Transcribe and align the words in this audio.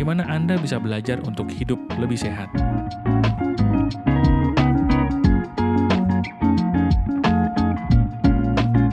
di 0.00 0.08
mana 0.08 0.24
Anda 0.32 0.56
bisa 0.56 0.80
belajar 0.80 1.20
untuk 1.28 1.52
hidup 1.52 1.76
lebih 2.00 2.16
sehat. 2.16 2.48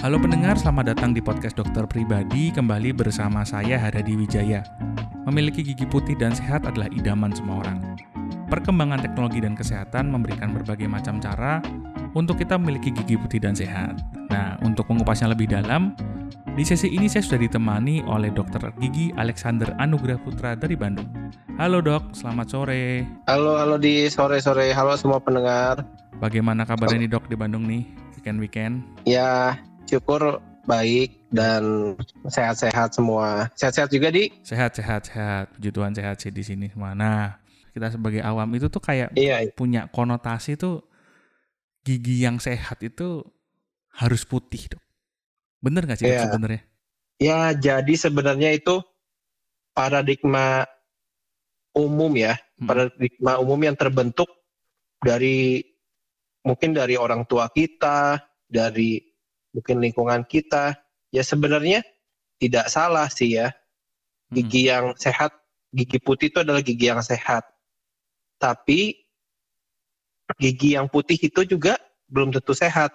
Halo 0.03 0.20
pendengar, 0.20 0.59
selamat 0.59 0.91
datang 0.91 1.16
di 1.16 1.23
podcast 1.23 1.55
Dokter 1.55 1.88
Pribadi 1.88 2.52
kembali 2.52 2.91
bersama 2.91 3.47
saya 3.47 3.80
Haradi 3.80 4.20
Wijaya. 4.20 4.67
Memiliki 5.23 5.63
gigi 5.63 5.88
putih 5.88 6.20
dan 6.20 6.35
sehat 6.35 6.67
adalah 6.67 6.91
idaman 6.91 7.31
semua 7.31 7.63
orang. 7.63 7.80
Perkembangan 8.52 8.99
teknologi 8.99 9.39
dan 9.39 9.55
kesehatan 9.55 10.11
memberikan 10.11 10.52
berbagai 10.52 10.91
macam 10.91 11.23
cara 11.23 11.63
untuk 12.19 12.35
kita 12.35 12.59
memiliki 12.59 12.91
gigi 12.91 13.16
putih 13.16 13.39
dan 13.39 13.55
sehat. 13.55 13.95
Nah, 14.27 14.59
untuk 14.59 14.83
mengupasnya 14.91 15.31
lebih 15.31 15.47
dalam, 15.55 15.95
di 16.57 16.66
sesi 16.66 16.89
ini 16.89 17.05
saya 17.05 17.21
sudah 17.21 17.45
ditemani 17.45 18.02
oleh 18.09 18.34
Dokter 18.34 18.57
Gigi 18.81 19.13
Alexander 19.13 19.77
Anugrah 19.77 20.17
Putra 20.17 20.57
dari 20.57 20.73
Bandung. 20.73 21.05
Halo 21.61 21.86
dok, 21.86 22.17
selamat 22.17 22.47
sore. 22.49 23.05
Halo, 23.30 23.61
halo 23.61 23.77
di 23.77 24.09
sore-sore. 24.09 24.73
Halo 24.73 24.97
semua 24.97 25.22
pendengar. 25.22 25.86
Bagaimana 26.17 26.66
kabarnya 26.66 27.05
nih 27.05 27.14
dok 27.14 27.30
di 27.30 27.38
Bandung 27.38 27.69
nih, 27.69 27.86
weekend-weekend? 28.17 28.81
Ya, 29.05 29.61
syukur 29.86 30.41
baik 30.66 31.30
dan 31.30 31.94
sehat-sehat 32.25 32.97
semua. 32.97 33.53
Sehat-sehat 33.53 33.94
juga 33.94 34.09
di? 34.09 34.33
Sehat, 34.42 34.73
sehat, 34.73 35.14
sehat. 35.14 35.53
Puji 35.53 35.69
Tuhan 35.69 35.94
sehat 35.94 36.17
sih 36.25 36.33
di 36.33 36.42
sini 36.42 36.73
semua. 36.73 36.97
Nah, 36.97 37.38
kita 37.69 37.94
sebagai 37.94 38.25
awam 38.25 38.49
itu 38.58 38.66
tuh 38.66 38.81
kayak 38.81 39.14
Iya, 39.14 39.45
punya 39.53 39.94
konotasi 39.94 40.58
tuh 40.58 40.89
gigi 41.86 42.25
yang 42.25 42.42
sehat 42.42 42.81
itu 42.81 43.21
harus 43.94 44.25
putih 44.25 44.73
dok. 44.73 44.86
Bener 45.61 45.83
nggak 45.86 46.00
sih 46.00 46.08
Iya. 46.08 46.27
sebenarnya? 46.30 46.61
ya 47.17 47.50
jadi 47.50 47.94
sebenarnya 47.97 48.53
itu 48.53 48.77
paradigma 49.73 50.69
umum 51.73 52.14
ya, 52.14 52.38
Hmm. 52.58 52.69
paradigma 52.69 53.41
umum 53.41 53.58
yang 53.61 53.73
terbentuk 53.73 54.30
dari 55.02 55.66
mungkin 56.41 56.73
dari 56.73 56.94
orang 56.97 57.25
tua 57.25 57.49
kita, 57.49 58.22
dari 58.45 59.02
mungkin 59.53 59.81
lingkungan 59.81 60.25
kita. 60.25 60.77
Ya 61.09 61.22
sebenarnya 61.22 61.81
tidak 62.38 62.69
salah 62.69 63.09
sih 63.09 63.38
ya. 63.38 63.49
Hmm. 64.30 64.38
Gigi 64.38 64.69
yang 64.69 64.94
sehat, 64.97 65.33
gigi 65.73 65.97
putih 65.97 66.30
itu 66.30 66.42
adalah 66.42 66.61
gigi 66.61 66.86
yang 66.89 67.02
sehat. 67.02 67.45
Tapi 68.38 68.94
gigi 70.38 70.77
yang 70.77 70.86
putih 70.86 71.17
itu 71.17 71.42
juga 71.45 71.77
belum 72.09 72.30
tentu 72.30 72.53
sehat 72.53 72.94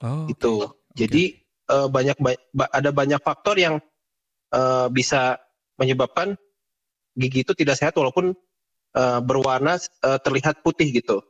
Oh, 0.00 0.24
itu. 0.30 0.64
oke. 0.64 0.76
Jadi 0.94 1.44
eh, 1.68 1.88
banyak 1.88 2.16
ba- 2.52 2.72
ada 2.72 2.90
banyak 2.90 3.20
faktor 3.20 3.60
yang 3.60 3.78
eh, 4.52 4.86
bisa 4.90 5.38
menyebabkan 5.78 6.34
gigi 7.14 7.46
itu 7.46 7.52
tidak 7.54 7.78
sehat 7.78 7.94
walaupun 7.94 8.34
eh, 8.96 9.20
berwarna 9.22 9.78
eh, 9.78 10.18
terlihat 10.24 10.64
putih 10.64 10.90
gitu. 10.90 11.22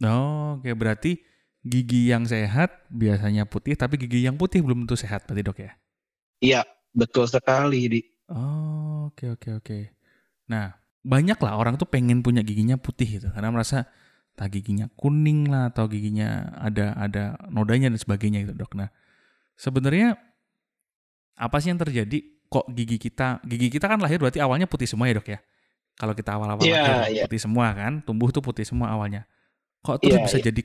Oh, 0.00 0.56
oke 0.56 0.72
berarti 0.72 1.20
gigi 1.60 2.08
yang 2.08 2.24
sehat 2.24 2.88
biasanya 2.88 3.44
putih, 3.44 3.76
tapi 3.76 4.00
gigi 4.00 4.24
yang 4.24 4.40
putih 4.40 4.64
belum 4.64 4.88
tentu 4.88 4.96
sehat 4.96 5.28
berarti 5.28 5.42
dok 5.44 5.58
ya? 5.60 5.72
Iya, 6.40 6.60
betul 6.96 7.28
sekali. 7.28 7.80
Di. 7.84 8.00
Oh, 8.32 9.12
oke 9.12 9.36
oke 9.36 9.60
oke. 9.60 9.78
Nah, 10.48 10.72
banyak 11.04 11.36
lah 11.36 11.60
orang 11.60 11.76
tuh 11.76 11.84
pengen 11.84 12.24
punya 12.24 12.40
giginya 12.40 12.80
putih 12.80 13.20
gitu, 13.20 13.28
karena 13.28 13.52
merasa 13.52 13.84
entah 14.32 14.48
giginya 14.48 14.88
kuning 14.96 15.52
lah 15.52 15.68
atau 15.68 15.84
giginya 15.84 16.48
ada 16.56 16.96
ada 16.96 17.36
nodanya 17.52 17.92
dan 17.92 18.00
sebagainya 18.00 18.48
gitu 18.48 18.56
dok. 18.56 18.72
Nah, 18.80 18.88
sebenarnya 19.60 20.16
apa 21.36 21.56
sih 21.60 21.68
yang 21.68 21.80
terjadi? 21.80 22.24
Kok 22.50 22.72
gigi 22.74 22.96
kita 22.98 23.44
gigi 23.46 23.68
kita 23.70 23.86
kan 23.86 24.00
lahir 24.00 24.18
berarti 24.18 24.40
awalnya 24.40 24.66
putih 24.66 24.88
semua 24.88 25.06
ya 25.06 25.20
dok 25.20 25.28
ya? 25.28 25.38
Kalau 26.00 26.16
kita 26.16 26.34
awal-awal 26.34 26.64
Iya, 26.64 26.80
lahir 26.80 27.12
iya. 27.12 27.22
putih 27.28 27.40
semua 27.44 27.66
kan, 27.76 28.00
tumbuh 28.02 28.32
tuh 28.32 28.40
putih 28.40 28.64
semua 28.64 28.88
awalnya. 28.90 29.28
Kok 29.84 30.00
terus 30.00 30.16
Iya, 30.16 30.24
bisa 30.24 30.38
iya. 30.40 30.44
jadi 30.48 30.62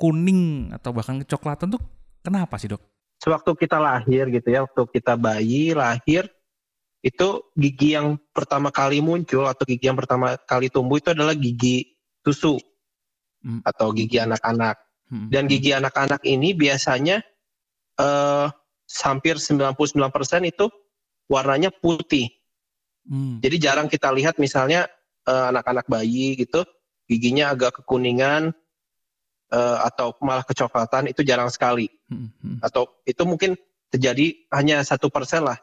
kuning 0.00 0.72
atau 0.72 0.90
bahkan 0.96 1.20
kecoklatan 1.20 1.76
tuh 1.76 1.82
kenapa 2.24 2.56
sih 2.56 2.72
dok? 2.72 2.80
Sewaktu 3.20 3.50
kita 3.54 3.76
lahir 3.76 4.30
gitu 4.32 4.48
ya, 4.48 4.64
waktu 4.64 4.82
kita 4.88 5.18
bayi 5.18 5.76
lahir 5.76 6.24
itu 7.04 7.28
gigi 7.54 7.94
yang 7.94 8.18
pertama 8.34 8.74
kali 8.74 8.98
muncul 8.98 9.46
atau 9.46 9.62
gigi 9.62 9.86
yang 9.86 9.98
pertama 9.98 10.34
kali 10.42 10.66
tumbuh 10.66 10.98
itu 10.98 11.14
adalah 11.14 11.36
gigi 11.36 11.94
susu 12.24 12.58
Hmm. 13.38 13.62
atau 13.62 13.94
gigi 13.94 14.18
anak-anak. 14.18 14.74
Hmm. 15.06 15.30
Dan 15.30 15.46
gigi 15.46 15.70
anak-anak 15.70 16.26
ini 16.26 16.58
biasanya 16.58 17.22
eh 17.98 18.46
hampir 19.04 19.36
99% 19.36 19.68
itu 20.48 20.66
warnanya 21.28 21.68
putih. 21.68 22.32
Hmm. 23.04 23.40
Jadi 23.44 23.56
jarang 23.60 23.88
kita 23.90 24.08
lihat 24.14 24.40
misalnya 24.40 24.88
eh, 25.28 25.44
anak-anak 25.52 25.84
bayi 25.86 26.38
gitu 26.40 26.64
giginya 27.08 27.52
agak 27.56 27.80
kekuningan 27.82 28.52
eh, 29.52 29.78
atau 29.84 30.16
malah 30.24 30.44
kecoklatan 30.44 31.12
itu 31.12 31.20
jarang 31.24 31.52
sekali. 31.52 31.88
Hmm. 32.08 32.32
Hmm. 32.40 32.58
Atau 32.64 33.00
itu 33.04 33.22
mungkin 33.28 33.56
terjadi 33.88 34.48
hanya 34.52 34.84
satu 34.84 35.08
persen 35.08 35.44
lah. 35.44 35.56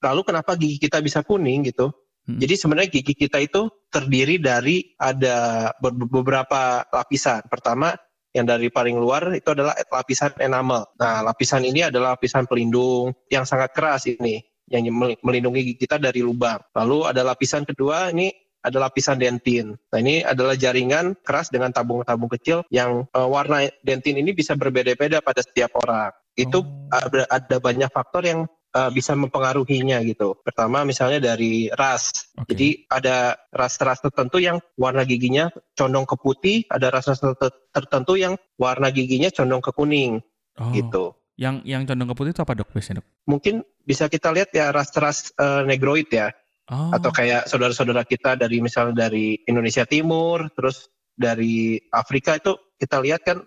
Lalu 0.00 0.24
kenapa 0.24 0.56
gigi 0.56 0.80
kita 0.80 1.04
bisa 1.04 1.20
kuning 1.20 1.68
gitu? 1.68 1.92
Hmm. 2.24 2.40
Jadi 2.40 2.54
sebenarnya 2.56 2.90
gigi 2.92 3.12
kita 3.12 3.40
itu 3.40 3.68
terdiri 3.92 4.40
dari 4.40 4.96
ada 4.96 5.68
be- 5.76 6.08
beberapa 6.08 6.84
lapisan. 6.88 7.44
Pertama 7.48 7.92
yang 8.30 8.46
dari 8.46 8.70
paling 8.70 8.94
luar 8.94 9.34
itu 9.34 9.50
adalah 9.50 9.74
lapisan 9.90 10.34
enamel. 10.38 10.86
Nah, 10.98 11.26
lapisan 11.26 11.66
ini 11.66 11.86
adalah 11.86 12.14
lapisan 12.14 12.46
pelindung 12.46 13.10
yang 13.26 13.42
sangat 13.42 13.74
keras 13.74 14.06
ini 14.06 14.42
yang 14.70 14.86
mel- 14.94 15.18
melindungi 15.26 15.74
gigi 15.74 15.86
kita 15.86 15.98
dari 15.98 16.22
lubang. 16.22 16.62
Lalu 16.78 17.10
ada 17.10 17.26
lapisan 17.26 17.66
kedua 17.66 18.14
ini 18.14 18.30
ada 18.60 18.76
lapisan 18.76 19.16
dentin. 19.18 19.74
Nah, 19.90 19.98
ini 19.98 20.22
adalah 20.22 20.54
jaringan 20.54 21.16
keras 21.24 21.48
dengan 21.50 21.72
tabung-tabung 21.74 22.30
kecil 22.30 22.62
yang 22.70 23.08
eh, 23.10 23.28
warna 23.28 23.66
dentin 23.82 24.20
ini 24.20 24.30
bisa 24.36 24.54
berbeda-beda 24.54 25.18
pada 25.24 25.42
setiap 25.42 25.74
orang. 25.80 26.12
Itu 26.38 26.62
Oh. 26.62 26.86
ada, 26.94 27.26
ada 27.26 27.56
banyak 27.58 27.90
faktor 27.90 28.22
yang 28.22 28.46
eh, 28.70 28.90
bisa 28.90 29.12
mempengaruhinya 29.18 30.02
gitu. 30.06 30.38
Pertama 30.40 30.86
misalnya 30.86 31.18
dari 31.18 31.70
ras. 31.70 32.30
Oke. 32.38 32.54
Jadi 32.54 32.68
ada 32.86 33.34
ras-ras 33.50 33.98
tertentu 34.00 34.38
yang 34.38 34.62
warna 34.78 35.02
giginya 35.04 35.50
condong 35.74 36.06
ke 36.06 36.16
putih, 36.18 36.64
ada 36.70 36.90
ras-ras 36.90 37.18
ter- 37.18 37.68
tertentu 37.74 38.14
yang 38.14 38.38
warna 38.56 38.90
giginya 38.90 39.30
condong 39.30 39.62
ke 39.62 39.70
kuning 39.74 40.22
Oh. 40.60 40.74
gitu. 40.74 41.14
Yang 41.40 41.64
yang 41.64 41.82
condong 41.88 42.08
ke 42.12 42.16
putih 42.18 42.32
itu 42.36 42.42
apa 42.44 42.52
dok 42.52 42.68
biasanya 42.74 43.00
dok? 43.00 43.06
Mungkin 43.24 43.54
bisa 43.80 44.12
kita 44.12 44.28
lihat 44.34 44.52
ya 44.52 44.70
ras-ras 44.70 45.32
eh, 45.34 45.62
negroid 45.64 46.10
ya 46.12 46.30
Oh. 46.70 46.94
atau 46.94 47.10
kayak 47.10 47.50
saudara-saudara 47.50 48.06
kita 48.06 48.38
dari 48.38 48.62
misalnya 48.62 49.10
dari 49.10 49.34
Indonesia 49.42 49.82
Timur, 49.82 50.46
terus 50.54 50.86
dari 51.18 51.74
Afrika 51.90 52.38
itu 52.38 52.54
kita 52.78 53.02
lihat 53.02 53.26
kan 53.26 53.42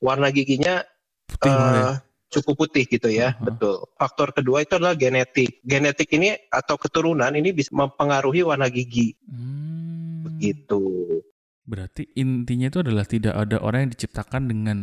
warna 0.00 0.32
giginya 0.32 0.80
putih 1.28 1.52
ya? 1.52 2.00
Cukup 2.32 2.64
putih 2.64 2.88
gitu 2.88 3.06
ya, 3.06 3.36
Aha. 3.36 3.44
betul. 3.44 3.84
Faktor 3.94 4.32
kedua 4.32 4.64
itu 4.64 4.80
adalah 4.80 4.96
genetik. 4.96 5.60
Genetik 5.62 6.08
ini 6.16 6.32
atau 6.48 6.80
keturunan 6.80 7.28
ini 7.30 7.52
bisa 7.52 7.68
mempengaruhi 7.70 8.40
warna 8.40 8.66
gigi, 8.66 9.12
Hmm. 9.28 10.24
begitu. 10.24 10.80
Berarti 11.62 12.08
intinya 12.16 12.66
itu 12.66 12.80
adalah 12.80 13.04
tidak 13.04 13.34
ada 13.36 13.60
orang 13.60 13.86
yang 13.86 13.92
diciptakan 13.94 14.50
dengan 14.50 14.78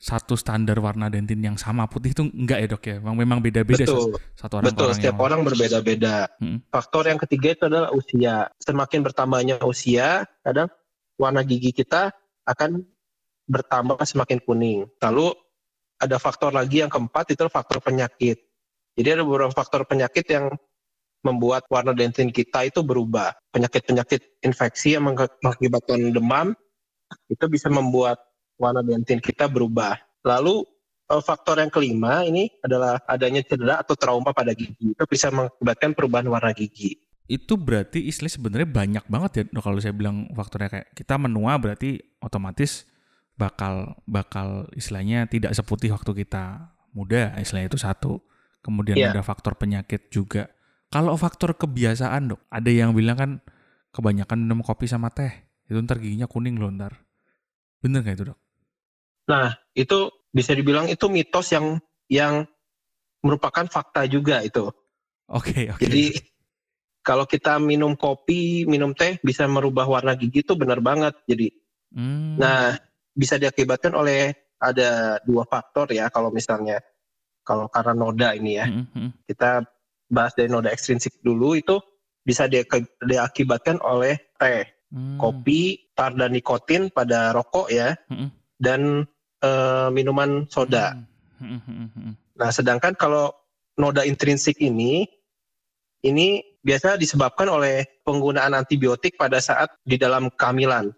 satu 0.00 0.32
standar 0.32 0.80
warna 0.80 1.12
dentin 1.12 1.44
yang 1.44 1.60
sama 1.60 1.84
putih 1.84 2.16
itu 2.16 2.24
enggak 2.24 2.58
ya 2.62 2.66
dok 2.72 2.84
ya? 2.86 2.96
Memang 3.04 3.16
memang 3.20 3.38
beda-beda 3.40 3.84
Betul, 3.84 4.16
satu, 4.32 4.54
orang 4.56 4.72
betul. 4.72 4.84
orang 4.88 4.96
Setiap 4.96 5.12
yang- 5.12 5.24
orang 5.24 5.40
berbeda-beda. 5.44 6.14
Hmm. 6.40 6.58
Faktor 6.72 7.04
yang 7.10 7.20
ketiga 7.20 7.48
itu 7.52 7.64
adalah 7.68 7.90
usia. 7.92 8.48
Semakin 8.60 9.00
bertambahnya 9.04 9.60
usia, 9.60 10.24
kadang 10.40 10.72
warna 11.20 11.44
gigi 11.44 11.72
kita 11.74 12.16
akan 12.48 12.80
bertambah 13.44 14.00
semakin 14.00 14.38
kuning. 14.40 14.88
Lalu 15.02 15.36
ada 16.00 16.16
faktor 16.16 16.50
lagi 16.56 16.80
yang 16.80 16.88
keempat 16.88 17.36
itu 17.36 17.44
faktor 17.52 17.84
penyakit. 17.84 18.40
Jadi 18.96 19.08
ada 19.12 19.22
beberapa 19.22 19.52
faktor 19.52 19.84
penyakit 19.84 20.24
yang 20.32 20.48
membuat 21.20 21.68
warna 21.68 21.92
dentin 21.92 22.32
kita 22.32 22.64
itu 22.64 22.80
berubah. 22.80 23.36
Penyakit-penyakit 23.52 24.40
infeksi 24.40 24.96
yang 24.96 25.12
meng- 25.12 25.36
mengakibatkan 25.44 26.10
demam 26.10 26.56
itu 27.28 27.44
bisa 27.46 27.68
membuat 27.68 28.16
warna 28.56 28.80
dentin 28.80 29.20
kita 29.20 29.44
berubah. 29.46 30.00
Lalu 30.24 30.64
eh, 31.12 31.22
faktor 31.22 31.60
yang 31.60 31.68
kelima 31.68 32.24
ini 32.24 32.48
adalah 32.64 32.98
adanya 33.04 33.44
cedera 33.44 33.84
atau 33.84 33.92
trauma 33.94 34.32
pada 34.32 34.56
gigi. 34.56 34.96
Itu 34.96 35.04
bisa 35.04 35.28
mengakibatkan 35.28 35.92
perubahan 35.92 36.26
warna 36.26 36.56
gigi. 36.56 36.96
itu 37.30 37.54
berarti 37.54 38.10
istilah 38.10 38.26
sebenarnya 38.26 38.66
banyak 38.66 39.04
banget 39.06 39.30
ya 39.38 39.42
kalau 39.62 39.78
saya 39.78 39.94
bilang 39.94 40.26
faktornya 40.34 40.66
kayak 40.66 40.90
kita 40.98 41.14
menua 41.14 41.54
berarti 41.62 42.02
otomatis 42.18 42.89
bakal 43.40 43.96
bakal 44.04 44.68
istilahnya 44.76 45.24
tidak 45.24 45.56
seputih 45.56 45.96
waktu 45.96 46.12
kita 46.12 46.68
muda 46.92 47.32
istilahnya 47.40 47.72
itu 47.72 47.80
satu. 47.80 48.12
Kemudian 48.60 49.00
Iya. 49.00 49.16
ada 49.16 49.24
faktor 49.24 49.56
penyakit 49.56 50.12
juga. 50.12 50.52
Kalau 50.92 51.16
faktor 51.16 51.56
kebiasaan 51.56 52.36
dok 52.36 52.40
ada 52.52 52.68
yang 52.68 52.92
bilang 52.92 53.16
kan 53.16 53.30
kebanyakan 53.96 54.44
minum 54.44 54.60
kopi 54.60 54.84
sama 54.84 55.08
teh. 55.08 55.32
Itu 55.64 55.80
ntar 55.80 55.96
giginya 55.96 56.28
kuning 56.28 56.60
loh 56.60 56.68
ntar. 56.68 57.00
Bener 57.80 58.04
nggak 58.04 58.16
itu 58.20 58.24
dok? 58.34 58.38
Nah, 59.30 59.54
itu 59.72 60.10
bisa 60.34 60.52
dibilang 60.52 60.90
itu 60.90 61.06
mitos 61.08 61.48
yang 61.56 61.80
yang 62.10 62.44
merupakan 63.24 63.64
fakta 63.64 64.04
juga 64.04 64.44
itu. 64.44 64.68
oke 65.30 65.60
oke. 65.72 65.80
Jadi 65.80 66.18
kalau 67.00 67.24
kita 67.24 67.56
minum 67.56 67.96
kopi, 67.96 68.68
minum 68.68 68.92
teh 68.92 69.16
bisa 69.24 69.48
merubah 69.48 69.88
warna 69.88 70.12
gigi 70.12 70.44
itu 70.44 70.52
benar 70.52 70.84
banget. 70.84 71.16
Jadi 71.24 71.48
Hmm, 71.90 72.38
nah 72.38 72.78
bisa 73.14 73.36
diakibatkan 73.36 73.92
oleh 73.94 74.32
ada 74.60 75.18
dua 75.24 75.48
faktor 75.48 75.88
ya 75.90 76.12
kalau 76.12 76.28
misalnya 76.28 76.78
kalau 77.40 77.66
karena 77.72 77.96
noda 77.96 78.28
ini 78.36 78.60
ya. 78.60 78.66
mm, 78.68 78.86
mm, 78.94 79.10
Kita 79.26 79.64
bahas 80.06 80.36
dari 80.36 80.52
noda 80.52 80.70
ekstrinsik 80.70 81.18
dulu 81.24 81.56
itu 81.56 81.80
bisa 82.20 82.46
diak- 82.46 83.00
diakibatkan 83.00 83.80
oleh 83.80 84.20
teh, 84.36 84.68
mm, 84.92 85.16
kopi, 85.16 85.90
tar 85.96 86.12
dan 86.14 86.36
nikotin 86.36 86.92
pada 86.92 87.32
rokok 87.32 87.72
ya 87.72 87.96
mm, 88.06 88.14
mm, 88.14 88.28
dan 88.60 88.80
eh, 89.40 89.88
minuman 89.88 90.44
soda. 90.52 90.94
mm, 91.40 91.46
mm, 91.48 91.60
mm, 91.64 91.88
mm. 91.96 92.12
Nah, 92.36 92.50
sedangkan 92.52 92.92
kalau 92.96 93.32
noda 93.80 94.04
intrinsik 94.04 94.60
ini, 94.60 95.08
ini 96.04 96.44
biasa 96.60 97.00
disebabkan 97.00 97.48
oleh 97.48 97.88
penggunaan 98.04 98.52
antibiotik 98.52 99.16
pada 99.16 99.40
saat 99.40 99.72
di 99.84 99.96
dalam 99.96 100.28
kehamilan. 100.28 100.92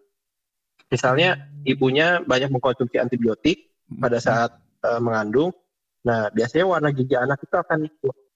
Misalnya, 0.91 1.39
ibunya 1.67 2.21
banyak 2.25 2.51
mengkonsumsi 2.51 2.99
antibiotik 2.99 3.71
pada 3.89 4.19
saat 4.19 4.51
eh, 4.83 5.01
mengandung. 5.01 5.55
Nah, 6.03 6.29
biasanya 6.35 6.67
warna 6.67 6.91
gigi 6.91 7.15
anak 7.15 7.39
itu 7.47 7.55
akan 7.55 7.87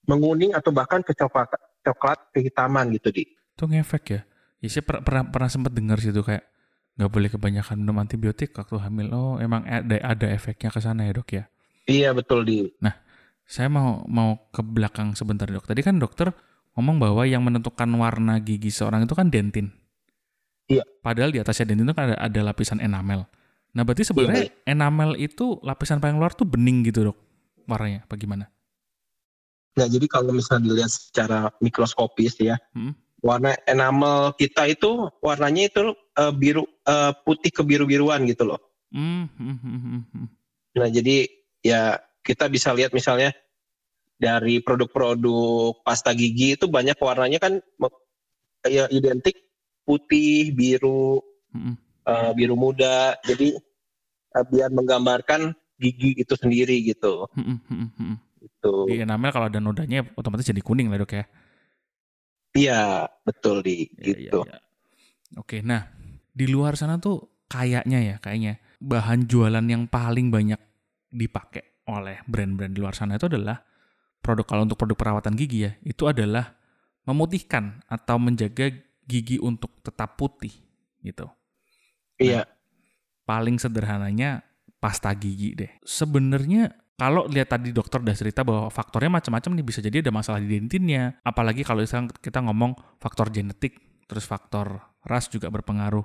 menguning 0.07 0.55
atau 0.55 0.71
bahkan 0.71 1.03
ke 1.03 1.11
coklat, 1.19 1.51
coklat 1.83 2.19
kehitaman 2.35 2.95
gitu 2.95 3.11
di. 3.11 3.25
itu 3.57 3.65
ngefek 3.65 4.05
ya 4.13 4.21
ya 4.61 4.69
saya 4.69 4.85
pernah 4.85 5.03
pernah, 5.03 5.23
pernah 5.33 5.51
sempat 5.51 5.73
dengar 5.73 5.99
situ 6.01 6.21
kayak 6.21 6.45
nggak 6.97 7.11
boleh 7.13 7.29
kebanyakan 7.29 7.77
minum 7.81 7.97
antibiotik 8.01 8.57
waktu 8.57 8.77
hamil 8.81 9.09
oh 9.13 9.35
emang 9.41 9.65
ada 9.69 10.01
ada 10.01 10.27
efeknya 10.33 10.73
ke 10.73 10.81
sana 10.81 11.09
ya 11.09 11.13
dok 11.17 11.31
ya 11.33 11.45
Iya 11.87 12.11
betul 12.11 12.43
di. 12.43 12.67
saya 13.47 13.71
mau 13.71 14.03
mau 14.11 14.51
ke 14.51 14.59
belakang 14.59 15.15
sebentar 15.15 15.47
dok 15.47 15.71
tadi 15.71 15.81
kan 15.85 16.03
dokter 16.03 16.35
ngomong 16.75 16.99
bahwa 16.99 17.23
yang 17.23 17.47
menentukan 17.47 17.87
warna 17.95 18.43
gigi 18.43 18.75
seorang 18.75 19.07
itu 19.07 19.15
kan 19.15 19.31
dentin 19.31 19.71
Iya. 20.67 20.83
padahal 21.05 21.31
di 21.31 21.39
atasnya 21.39 21.71
dentin 21.71 21.87
itu 21.87 21.95
kan 21.95 22.11
ada, 22.11 22.17
ada 22.19 22.41
lapisan 22.43 22.83
enamel 22.83 23.27
nah 23.77 23.83
berarti 23.87 24.09
sebenarnya 24.09 24.51
enamel 24.67 25.15
itu 25.21 25.61
lapisan 25.63 26.03
paling 26.03 26.19
luar 26.19 26.33
tuh 26.33 26.49
bening 26.49 26.87
gitu 26.87 27.13
dok 27.13 27.19
warnanya 27.67 28.03
bagaimana 28.11 28.51
Nah, 29.77 29.87
jadi 29.93 30.09
kalau 30.09 30.33
misalnya 30.33 30.73
dilihat 30.73 30.89
secara 30.89 31.53
mikroskopis 31.61 32.41
ya, 32.41 32.57
Hmm. 32.73 32.97
warna 33.21 33.53
enamel 33.69 34.33
kita 34.41 34.73
itu 34.73 35.13
warnanya 35.21 35.69
itu 35.69 35.93
eh, 36.17 36.33
biru 36.33 36.65
eh, 36.65 37.13
putih 37.29 37.53
kebiru-biruan 37.53 38.25
gitu 38.25 38.49
loh. 38.49 38.61
Hmm, 38.89 39.29
hmm, 39.37 39.57
hmm, 39.61 40.03
hmm. 40.17 40.27
Nah, 40.81 40.89
jadi 40.89 41.29
ya 41.61 42.01
kita 42.25 42.49
bisa 42.49 42.73
lihat 42.73 42.97
misalnya 42.97 43.37
dari 44.17 44.65
produk-produk 44.65 45.85
pasta 45.85 46.17
gigi 46.17 46.57
itu 46.57 46.65
banyak 46.73 46.97
warnanya 46.97 47.37
kan 47.37 47.61
ya 48.65 48.89
identik 48.89 49.46
putih, 49.87 50.51
biru, 50.51 51.23
Hmm, 51.55 51.79
eh, 52.05 52.31
biru 52.37 52.59
muda. 52.59 53.17
Jadi 53.25 53.55
eh, 54.37 54.45
biar 54.53 54.69
menggambarkan 54.69 55.55
gigi 55.81 56.19
itu 56.21 56.35
sendiri 56.37 56.83
gitu. 56.85 57.25
hmm, 57.33 57.45
hmm, 57.45 57.59
hmm, 57.69 57.89
hmm. 57.97 58.17
Gitu. 58.47 58.75
di 58.87 59.03
enamel 59.03 59.35
kalau 59.35 59.51
ada 59.51 59.59
nodanya 59.59 60.07
otomatis 60.15 60.47
jadi 60.47 60.63
kuning 60.63 60.87
lah 60.87 61.03
dok 61.03 61.19
ya 61.19 61.25
Iya, 62.57 63.05
betul 63.27 63.61
di 63.61 63.85
Iya, 64.01 64.31
gitu. 64.31 64.41
iya, 64.49 64.57
iya. 64.57 64.59
Oke, 65.37 65.61
nah 65.61 65.93
di 66.33 66.47
luar 66.49 66.79
sana 66.79 66.97
tuh 66.97 67.45
kayaknya 67.53 68.01
ya, 68.01 68.17
kayaknya 68.17 68.63
bahan 68.81 69.29
jualan 69.29 69.65
yang 69.67 69.85
paling 69.91 70.33
banyak 70.33 70.57
dipakai 71.13 71.85
oleh 71.91 72.23
brand-brand 72.25 72.73
di 72.73 72.81
luar 72.81 72.97
sana 72.97 73.21
itu 73.21 73.29
adalah 73.29 73.61
produk 74.25 74.47
kalau 74.49 74.63
untuk 74.65 74.79
produk 74.81 74.97
perawatan 74.97 75.37
gigi 75.37 75.69
ya, 75.69 75.73
itu 75.85 76.09
adalah 76.09 76.57
memutihkan 77.05 77.85
atau 77.87 78.17
menjaga 78.17 78.73
gigi 79.07 79.39
untuk 79.39 79.81
tetap 79.81 80.19
putih 80.19 80.53
gitu. 81.01 81.31
Iya. 82.19 82.45
Paling 83.27 83.59
sederhananya 83.59 84.43
pasta 84.83 85.11
gigi 85.15 85.55
deh. 85.55 85.71
Sebenarnya 85.83 86.75
kalau 86.97 87.29
lihat 87.29 87.53
tadi 87.53 87.71
dokter 87.77 88.01
udah 88.01 88.17
cerita 88.17 88.41
bahwa 88.41 88.73
faktornya 88.73 89.21
macam-macam 89.21 89.53
nih 89.53 89.67
bisa 89.67 89.81
jadi 89.85 90.01
ada 90.01 90.13
masalah 90.13 90.41
di 90.41 90.49
dentinnya. 90.49 91.21
Apalagi 91.23 91.61
kalau 91.63 91.85
misalnya 91.85 92.13
kita 92.19 92.41
ngomong 92.41 92.73
faktor 92.97 93.29
genetik, 93.29 93.79
terus 94.09 94.25
faktor 94.25 94.81
ras 95.05 95.29
juga 95.29 95.53
berpengaruh. 95.53 96.05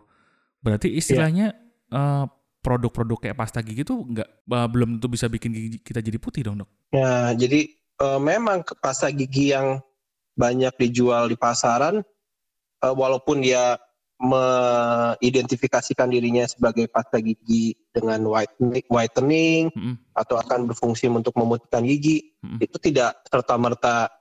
Berarti 0.61 0.91
istilahnya 0.93 1.55
eh, 1.89 2.25
produk-produk 2.61 3.17
kayak 3.17 3.37
pasta 3.39 3.63
gigi 3.65 3.87
tuh 3.87 4.05
nggak 4.05 4.29
eh, 4.29 4.67
belum 4.67 4.99
tentu 4.99 5.07
bisa 5.09 5.25
bikin 5.31 5.55
gigi 5.55 5.77
kita 5.81 6.03
jadi 6.03 6.17
putih 6.19 6.45
dong 6.45 6.61
dok. 6.61 6.69
Nah, 6.93 7.33
jadi 7.39 7.71
eh, 7.71 8.19
memang 8.19 8.61
pasta 8.83 9.09
gigi 9.09 9.55
yang 9.55 9.79
banyak 10.35 10.75
dijual 10.75 11.31
di 11.31 11.39
pasaran, 11.39 12.03
eh, 12.83 12.93
walaupun 12.93 13.45
dia 13.45 13.77
mengidentifikasikan 14.21 16.13
dirinya 16.13 16.45
sebagai 16.45 16.85
pasta 16.85 17.17
gigi 17.17 17.73
dengan 17.89 18.21
whitening, 18.21 18.85
whitening 18.85 19.73
Mm-mm, 19.73 19.97
atau 20.13 20.37
akan 20.37 20.69
berfungsi 20.69 21.09
untuk 21.09 21.33
memutihkan 21.33 21.81
gigi, 21.81 22.37
mm-mm. 22.45 22.61
itu 22.61 22.77
tidak 22.77 23.17
serta 23.25 23.57
merta 23.57 24.13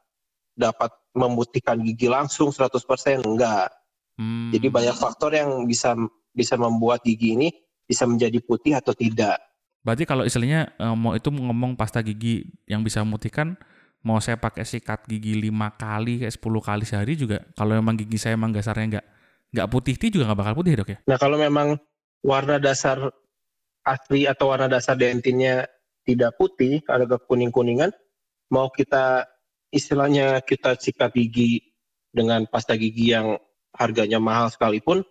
dapat 0.57 0.89
memutihkan 1.13 1.85
gigi 1.85 2.09
langsung 2.09 2.49
100% 2.49 2.81
enggak. 3.21 3.69
Hmm. 4.17 4.53
Jadi 4.53 4.67
banyak 4.69 4.97
faktor 4.97 5.33
yang 5.37 5.65
bisa 5.65 5.97
bisa 6.31 6.55
membuat 6.57 7.03
gigi 7.05 7.37
ini 7.37 7.49
bisa 7.85 8.07
menjadi 8.07 8.39
putih 8.41 8.79
atau 8.79 8.95
tidak. 8.95 9.41
Berarti 9.81 10.05
kalau 10.05 10.23
istilahnya 10.29 10.77
eh, 10.77 10.97
mau 10.97 11.17
itu 11.17 11.29
ngomong 11.33 11.75
pasta 11.75 12.05
gigi 12.05 12.47
yang 12.69 12.85
bisa 12.85 13.03
memutihkan, 13.03 13.57
mau 14.01 14.19
saya 14.19 14.41
pakai 14.41 14.65
sikat 14.65 15.05
gigi 15.05 15.37
lima 15.37 15.77
kali, 15.77 16.25
kayak 16.25 16.33
10 16.33 16.61
kali 16.65 16.85
sehari 16.89 17.15
juga, 17.17 17.45
kalau 17.53 17.77
memang 17.77 18.01
gigi 18.01 18.17
saya 18.17 18.37
emang 18.37 18.53
dasarnya 18.53 18.99
nggak 18.99 19.07
nggak 19.51 19.69
putih, 19.69 19.95
itu 19.99 20.21
juga 20.21 20.31
nggak 20.33 20.41
bakal 20.41 20.55
putih 20.57 20.73
dok 20.79 20.91
ya? 20.95 20.99
Nah 21.05 21.19
kalau 21.21 21.37
memang 21.37 21.77
warna 22.25 22.57
dasar 22.57 23.13
asli 23.85 24.25
atau 24.25 24.53
warna 24.53 24.71
dasar 24.71 24.97
dentinnya 24.97 25.69
tidak 26.07 26.37
putih, 26.41 26.81
ada 26.89 27.05
kekuning-kuningan, 27.05 27.93
mau 28.49 28.73
kita 28.73 29.29
istilahnya 29.71 30.41
kita 30.43 30.75
sikat 30.81 31.13
gigi 31.13 31.61
dengan 32.11 32.49
pasta 32.49 32.75
gigi 32.75 33.13
yang 33.15 33.37
harganya 33.77 34.19
mahal 34.19 34.51
sekalipun, 34.51 35.05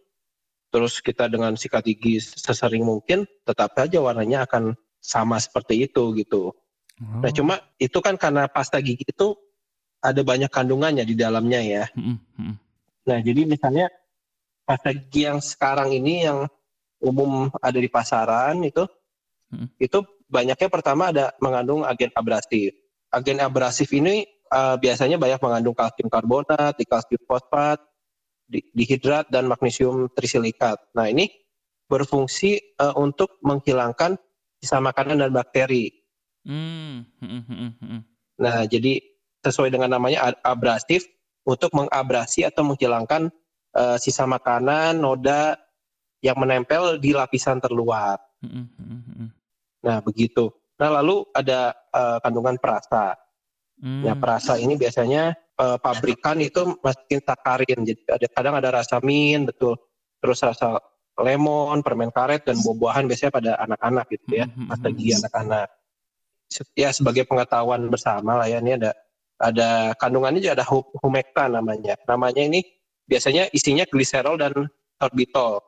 terus 0.74 1.00
kita 1.00 1.29
dengan 1.31 1.55
sikat 1.55 1.86
gigi 1.86 2.19
sesering 2.19 2.84
mungkin, 2.84 3.29
tetap 3.46 3.74
saja 3.77 4.01
warnanya 4.01 4.50
akan 4.50 4.75
sama 5.00 5.39
seperti 5.39 5.88
itu 5.88 6.12
gitu. 6.17 6.51
Oh. 7.00 7.24
Nah 7.24 7.32
cuma 7.32 7.63
itu 7.79 7.96
kan 8.03 8.20
karena 8.20 8.51
pasta 8.51 8.84
gigi 8.84 9.08
itu 9.08 9.36
ada 10.00 10.20
banyak 10.24 10.51
kandungannya 10.51 11.03
di 11.03 11.15
dalamnya 11.15 11.60
ya. 11.60 11.86
Mm-mm. 11.96 12.56
Nah, 13.08 13.20
jadi 13.20 13.44
misalnya 13.44 13.91
pasta 14.63 14.96
gigi 14.96 15.27
yang 15.27 15.39
sekarang 15.44 15.91
ini 15.91 16.27
yang 16.27 16.48
umum 17.00 17.51
ada 17.60 17.79
di 17.79 17.88
pasaran 17.88 18.60
itu, 18.63 18.84
Hmm. 19.50 19.65
itu 19.82 20.06
banyaknya 20.29 20.70
pertama 20.70 21.10
ada 21.10 21.34
mengandung 21.41 21.82
agen 21.82 22.13
abrasif. 22.13 22.70
Agen 23.10 23.41
abrasif 23.41 23.89
ini 23.98 24.29
eh, 24.29 24.75
biasanya 24.77 25.18
banyak 25.18 25.41
mengandung 25.41 25.74
kalsium 25.74 26.06
karbonat, 26.06 26.77
dikalsium 26.77 27.22
fosfat, 27.25 27.82
di- 28.46 28.65
dihidrat 28.74 29.25
dan 29.29 29.50
magnesium 29.50 30.06
trisilikat. 30.13 30.77
Nah, 30.94 31.10
ini 31.10 31.34
berfungsi 31.89 32.77
eh, 32.77 32.94
untuk 32.94 33.41
menghilangkan 33.41 34.22
sisa 34.62 34.77
makanan 34.77 35.18
dan 35.25 35.34
bakteri. 35.34 35.99
Mm, 36.48 37.03
mm-mm, 37.19 37.41
mm-mm, 37.50 37.72
mm-mm. 37.84 38.01
Nah, 38.39 38.63
jadi 38.63 39.03
sesuai 39.43 39.72
dengan 39.72 39.91
namanya 39.91 40.31
abrasif 40.43 41.08
untuk 41.43 41.72
mengabrasi 41.75 42.48
atau 42.48 42.63
menghilangkan 42.63 43.31
eh, 43.75 43.98
sisa 44.00 44.24
makanan, 44.24 45.00
noda 45.00 45.60
yang 46.24 46.39
menempel 46.39 47.00
di 47.00 47.12
lapisan 47.15 47.60
terluar. 47.60 48.19
Mm-mm, 48.43 48.65
mm-mm. 48.75 49.27
Nah, 49.84 50.00
begitu. 50.03 50.51
Nah, 50.79 50.89
lalu 51.00 51.27
ada 51.36 51.75
eh, 51.75 52.17
kandungan 52.24 52.55
perasa. 52.60 53.15
Mm. 53.79 54.03
Ya, 54.03 54.13
perasa 54.15 54.60
ini 54.60 54.75
biasanya 54.79 55.36
eh, 55.36 55.77
pabrikan 55.79 56.39
itu 56.39 56.79
masukin 56.79 57.19
sakarin. 57.24 57.84
Jadi 57.84 58.01
ada 58.08 58.27
kadang 58.31 58.55
ada 58.60 58.69
rasa 58.72 59.00
mint, 59.03 59.51
betul. 59.51 59.75
Terus 60.19 60.39
rasa 60.43 60.79
lemon, 61.19 61.84
permen 61.84 62.12
karet 62.15 62.48
dan 62.48 62.60
buah-buahan 62.63 63.08
biasanya 63.08 63.31
pada 63.31 63.51
anak-anak 63.60 64.08
gitu 64.12 64.39
ya. 64.39 64.48
Gigi 64.96 65.15
anak-anak. 65.19 65.78
Ya 66.74 66.89
sebagai 66.89 67.29
pengetahuan 67.29 67.86
bersama 67.94 68.41
lah 68.41 68.50
ya 68.50 68.58
ini 68.58 68.74
ada 68.82 68.91
ada 69.39 69.94
kandungannya 69.96 70.41
juga 70.41 70.60
ada 70.60 70.65
hu- 70.68 70.91
humectan 71.00 71.56
namanya. 71.56 71.96
Namanya 72.10 72.41
ini 72.44 72.65
biasanya 73.06 73.48
isinya 73.53 73.86
gliserol 73.86 74.36
dan 74.36 74.53
sorbitol. 74.98 75.62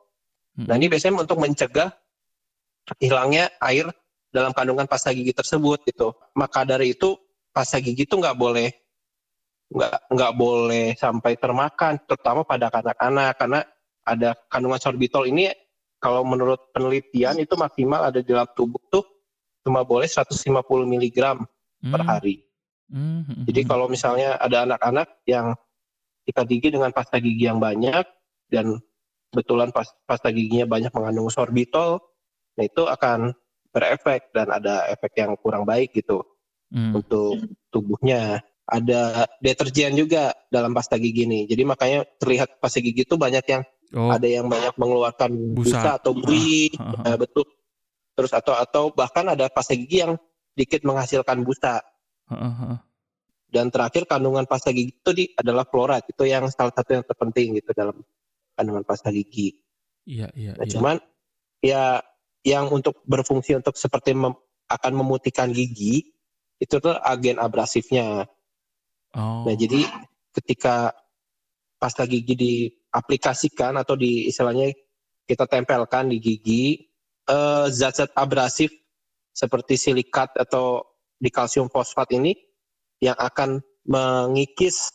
Hmm. 0.58 0.66
Nah 0.68 0.74
ini 0.76 0.90
biasanya 0.90 1.22
untuk 1.22 1.38
mencegah 1.38 1.88
hilangnya 2.98 3.48
air 3.62 3.88
dalam 4.34 4.50
kandungan 4.50 4.90
pasta 4.90 5.14
gigi 5.14 5.32
tersebut 5.32 5.86
gitu. 5.86 6.12
Maka 6.34 6.66
dari 6.66 6.92
itu 6.98 7.16
pasta 7.54 7.78
gigi 7.78 8.04
itu 8.04 8.18
nggak 8.18 8.36
boleh 8.36 8.68
nggak 9.72 10.12
nggak 10.12 10.32
boleh 10.36 10.86
sampai 11.00 11.40
termakan, 11.40 11.96
terutama 12.04 12.44
pada 12.44 12.68
anak-anak 12.68 13.40
karena 13.40 13.60
ada 14.04 14.36
kandungan 14.52 14.76
sorbitol 14.82 15.24
ini 15.24 15.48
kalau 15.96 16.26
menurut 16.26 16.74
penelitian 16.74 17.40
itu 17.40 17.54
maksimal 17.56 18.04
ada 18.04 18.20
di 18.20 18.28
dalam 18.28 18.50
tubuh 18.52 18.82
tuh 18.92 19.06
cuma 19.62 19.82
boleh 19.82 20.06
150 20.06 20.42
mg 20.84 21.18
per 21.82 21.98
Hmm. 21.98 22.08
hari. 22.08 22.46
Hmm, 22.86 23.24
hmm, 23.24 23.42
Jadi 23.48 23.60
hmm. 23.62 23.68
kalau 23.68 23.86
misalnya 23.86 24.36
ada 24.36 24.62
anak-anak 24.62 25.08
yang 25.24 25.56
sikat 26.22 26.46
gigi 26.46 26.68
dengan 26.70 26.92
pasta 26.92 27.18
gigi 27.18 27.46
yang 27.46 27.58
banyak 27.58 28.04
dan 28.46 28.78
betulan 29.32 29.72
pas- 29.72 29.96
pasta 30.04 30.28
giginya 30.28 30.68
banyak 30.68 30.92
mengandung 30.92 31.26
sorbitol, 31.26 31.98
nah 32.54 32.62
itu 32.62 32.84
akan 32.84 33.32
berefek 33.72 34.28
dan 34.30 34.52
ada 34.52 34.86
efek 34.86 35.16
yang 35.16 35.34
kurang 35.34 35.64
baik 35.64 35.90
gitu 35.92 36.20
Hmm. 36.68 36.94
untuk 36.94 37.40
tubuhnya. 37.68 38.40
Ada 38.62 39.26
deterjen 39.42 39.92
juga 39.92 40.32
dalam 40.46 40.70
pasta 40.70 40.94
gigi 40.94 41.26
nih. 41.26 41.44
Jadi 41.44 41.62
makanya 41.66 42.06
terlihat 42.16 42.56
pasta 42.56 42.78
gigi 42.78 43.02
itu 43.02 43.16
banyak 43.16 43.44
yang 43.44 43.62
Oh, 43.92 44.08
ada 44.08 44.24
yang 44.24 44.48
banyak 44.48 44.72
mengeluarkan 44.80 45.52
Busa. 45.52 45.76
busa, 45.76 45.90
atau 46.00 46.16
bui, 46.16 46.72
heeh. 46.72 47.04
eh, 47.04 47.16
betul. 47.20 47.44
Terus 48.12 48.32
atau 48.32 48.54
atau 48.56 48.82
bahkan 48.92 49.24
ada 49.28 49.48
pasta 49.48 49.72
gigi 49.72 50.04
yang 50.04 50.16
dikit 50.52 50.84
menghasilkan 50.84 51.40
busa. 51.44 51.80
Heeh. 52.30 52.78
dan 53.52 53.68
terakhir 53.68 54.08
kandungan 54.08 54.48
pasta 54.48 54.72
gigi 54.72 54.96
itu 54.96 55.10
di, 55.12 55.24
adalah 55.36 55.68
fluoride 55.68 56.08
itu 56.08 56.24
yang 56.24 56.48
salah 56.48 56.72
satu 56.72 56.96
yang 56.96 57.04
terpenting 57.04 57.52
gitu 57.60 57.76
dalam 57.76 58.00
kandungan 58.56 58.80
pasta 58.80 59.12
gigi. 59.12 59.60
Iya, 60.08 60.32
iya, 60.32 60.56
Nah, 60.56 60.64
iya. 60.64 60.72
cuman 60.72 60.96
ya 61.60 61.84
yang 62.48 62.72
untuk 62.72 63.04
berfungsi 63.04 63.52
untuk 63.60 63.76
seperti 63.76 64.16
mem- 64.16 64.40
akan 64.72 64.92
memutihkan 64.96 65.52
gigi 65.52 66.16
itu 66.56 66.74
tuh 66.80 66.96
agen 67.04 67.36
abrasifnya. 67.36 68.24
Oh. 69.12 69.44
Nah 69.44 69.52
jadi 69.52 69.84
ketika 70.32 70.96
pasta 71.76 72.08
gigi 72.08 72.32
diaplikasikan 72.32 73.76
atau 73.76 74.00
di 74.00 74.32
istilahnya 74.32 74.72
kita 75.28 75.44
tempelkan 75.44 76.08
di 76.08 76.18
gigi 76.24 76.88
eh, 77.28 77.66
zat-zat 77.70 78.10
abrasif 78.16 78.72
seperti 79.32 79.80
silikat 79.80 80.34
atau 80.36 80.84
di 81.16 81.30
kalsium 81.30 81.70
fosfat 81.70 82.10
ini 82.14 82.34
yang 83.02 83.16
akan 83.18 83.62
mengikis 83.86 84.90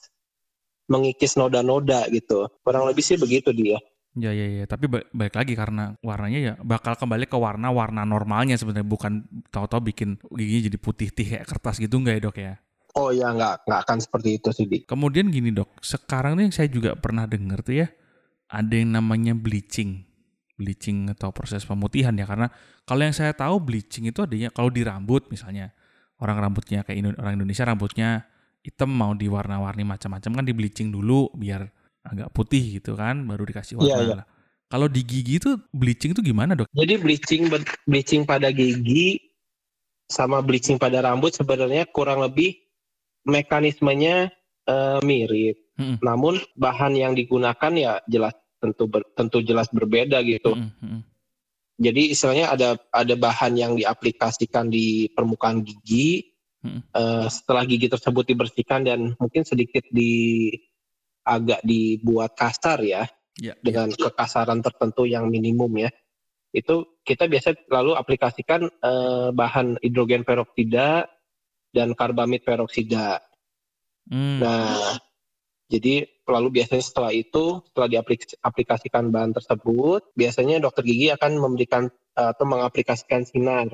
mengikis 0.88 1.36
noda-noda 1.36 2.08
gitu. 2.12 2.48
Kurang 2.64 2.88
lebih 2.88 3.04
sih 3.04 3.20
begitu 3.20 3.52
dia. 3.52 3.80
Ya 4.18 4.34
ya 4.34 4.50
ya, 4.50 4.66
tapi 4.66 4.90
ba- 4.90 5.06
balik 5.14 5.38
lagi 5.38 5.54
karena 5.54 5.94
warnanya 6.02 6.40
ya 6.42 6.54
bakal 6.66 6.98
kembali 6.98 7.30
ke 7.30 7.38
warna 7.38 7.70
warna 7.70 8.02
normalnya 8.02 8.58
sebenarnya 8.58 8.88
bukan 8.88 9.22
tahu-tahu 9.54 9.94
bikin 9.94 10.18
giginya 10.34 10.74
jadi 10.74 10.78
putih 10.82 11.08
tih 11.14 11.28
kayak 11.38 11.46
kertas 11.46 11.78
gitu 11.78 12.02
enggak 12.02 12.18
ya 12.18 12.22
dok 12.26 12.38
ya? 12.42 12.54
Oh 12.98 13.14
ya 13.14 13.30
nggak 13.30 13.70
nggak 13.70 13.80
akan 13.86 13.98
seperti 14.02 14.42
itu 14.42 14.50
sih 14.50 14.66
di. 14.66 14.78
Kemudian 14.90 15.30
gini 15.30 15.54
dok, 15.54 15.70
sekarang 15.86 16.42
nih 16.42 16.50
saya 16.50 16.66
juga 16.66 16.98
pernah 16.98 17.30
dengar 17.30 17.62
tuh 17.62 17.86
ya 17.86 17.88
ada 18.50 18.74
yang 18.74 18.98
namanya 18.98 19.38
bleaching, 19.38 20.07
bleaching 20.58 21.14
atau 21.14 21.30
proses 21.30 21.62
pemutihan 21.64 22.12
ya 22.18 22.26
karena 22.26 22.50
kalau 22.84 23.06
yang 23.06 23.14
saya 23.14 23.32
tahu 23.38 23.62
bleaching 23.62 24.10
itu 24.10 24.26
adanya 24.26 24.50
kalau 24.50 24.74
di 24.74 24.82
rambut 24.82 25.30
misalnya 25.30 25.70
orang 26.18 26.42
rambutnya 26.42 26.82
kayak 26.82 26.98
Indo- 26.98 27.18
orang 27.22 27.38
Indonesia 27.38 27.64
rambutnya 27.64 28.26
hitam 28.66 28.90
mau 28.90 29.14
diwarna-warni 29.14 29.86
macam-macam 29.86 30.42
kan 30.42 30.44
di 30.44 30.54
bleaching 30.58 30.90
dulu 30.90 31.30
biar 31.38 31.70
agak 32.04 32.34
putih 32.34 32.82
gitu 32.82 32.98
kan 32.98 33.22
baru 33.24 33.46
dikasih 33.46 33.78
warna 33.78 33.88
Iya, 33.88 33.98
iya. 34.02 34.16
lah. 34.24 34.28
Kalau 34.68 34.92
di 34.92 35.00
gigi 35.00 35.40
itu 35.40 35.56
bleaching 35.72 36.12
itu 36.12 36.20
gimana 36.20 36.52
dok? 36.52 36.68
Jadi 36.76 37.00
bleaching 37.00 37.48
bleaching 37.88 38.28
pada 38.28 38.52
gigi 38.52 39.16
sama 40.12 40.44
bleaching 40.44 40.76
pada 40.76 41.00
rambut 41.00 41.32
sebenarnya 41.32 41.88
kurang 41.88 42.20
lebih 42.20 42.60
mekanismenya 43.24 44.32
eh, 44.68 45.00
mirip. 45.06 45.56
Mm-mm. 45.78 46.02
Namun 46.02 46.42
bahan 46.58 46.98
yang 46.98 47.14
digunakan 47.14 47.72
ya 47.78 48.02
jelas 48.10 48.34
tentu 48.58 48.84
ber- 48.90 49.10
tentu 49.14 49.42
jelas 49.46 49.70
berbeda 49.70 50.22
gitu. 50.26 50.58
Mm-mm, 50.58 50.72
mm-mm. 50.82 51.02
Jadi 51.78 52.10
istilahnya 52.10 52.54
ada 52.54 52.70
ada 52.90 53.16
bahan 53.16 53.54
yang 53.54 53.74
diaplikasikan 53.78 54.70
di 54.70 55.10
permukaan 55.14 55.62
gigi. 55.62 56.34
Mm-mm. 56.66 56.82
eh, 56.90 57.28
setelah 57.30 57.64
gigi 57.70 57.86
tersebut 57.86 58.26
dibersihkan 58.34 58.82
dan 58.82 59.14
mungkin 59.22 59.46
sedikit 59.46 59.86
di 59.94 60.50
agak 61.22 61.62
dibuat 61.62 62.34
kasar 62.34 62.82
ya 62.82 63.06
Ya, 63.38 63.54
dengan 63.62 63.94
kekasaran 63.94 64.66
tertentu 64.66 65.06
yang 65.06 65.30
minimum 65.30 65.70
ya. 65.78 65.94
Itu 66.50 66.98
kita 67.06 67.30
biasa 67.30 67.70
lalu 67.70 67.94
aplikasikan 67.94 68.66
eh, 68.66 69.30
bahan 69.30 69.78
hidrogen 69.86 70.26
peroksida 70.26 71.06
dan 71.70 71.94
karbamid 71.94 72.42
peroksida. 72.42 73.22
Hmm. 74.10 74.42
Nah, 74.42 74.98
jadi 75.70 76.10
lalu 76.30 76.62
biasanya 76.62 76.84
setelah 76.84 77.12
itu, 77.16 77.64
setelah 77.72 77.88
diaplikasikan 77.88 79.10
bahan 79.10 79.32
tersebut, 79.34 80.02
biasanya 80.14 80.60
dokter 80.60 80.84
gigi 80.84 81.12
akan 81.12 81.40
memberikan 81.40 81.88
eh, 82.20 82.30
atau 82.36 82.46
mengaplikasikan 82.46 83.24
sinar 83.24 83.72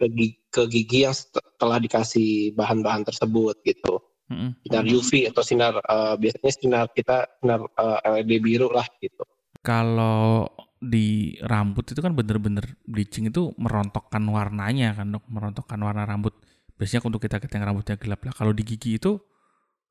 ke 0.00 0.06
gigi, 0.08 0.38
ke 0.48 0.62
gigi 0.70 0.98
yang 1.04 1.14
setelah 1.14 1.76
dikasih 1.76 2.56
bahan-bahan 2.56 3.04
tersebut 3.04 3.60
gitu. 3.66 4.00
Mm-mm. 4.30 4.54
Sinar 4.62 4.86
UV 4.86 5.26
atau 5.28 5.42
sinar 5.42 5.74
eh, 5.82 6.14
biasanya 6.16 6.52
sinar 6.54 6.86
kita 6.94 7.26
sinar 7.42 7.60
eh, 7.66 7.98
LED 8.22 8.32
biru 8.40 8.70
lah 8.70 8.86
gitu. 9.02 9.26
Kalau 9.60 10.48
di 10.80 11.36
rambut 11.44 11.92
itu 11.92 12.00
kan 12.00 12.16
bener-bener 12.16 12.64
bleaching 12.88 13.28
itu 13.28 13.52
merontokkan 13.60 14.24
warnanya 14.24 14.96
kan 14.96 15.12
dok, 15.12 15.28
merontokkan 15.28 15.76
warna 15.82 16.08
rambut. 16.08 16.32
Biasanya 16.80 17.12
untuk 17.12 17.20
kita 17.20 17.36
kita 17.36 17.60
yang 17.60 17.76
rambutnya 17.76 18.00
gelap 18.00 18.24
lah. 18.24 18.32
Kalau 18.32 18.56
di 18.56 18.64
gigi 18.64 18.96
itu 18.96 19.20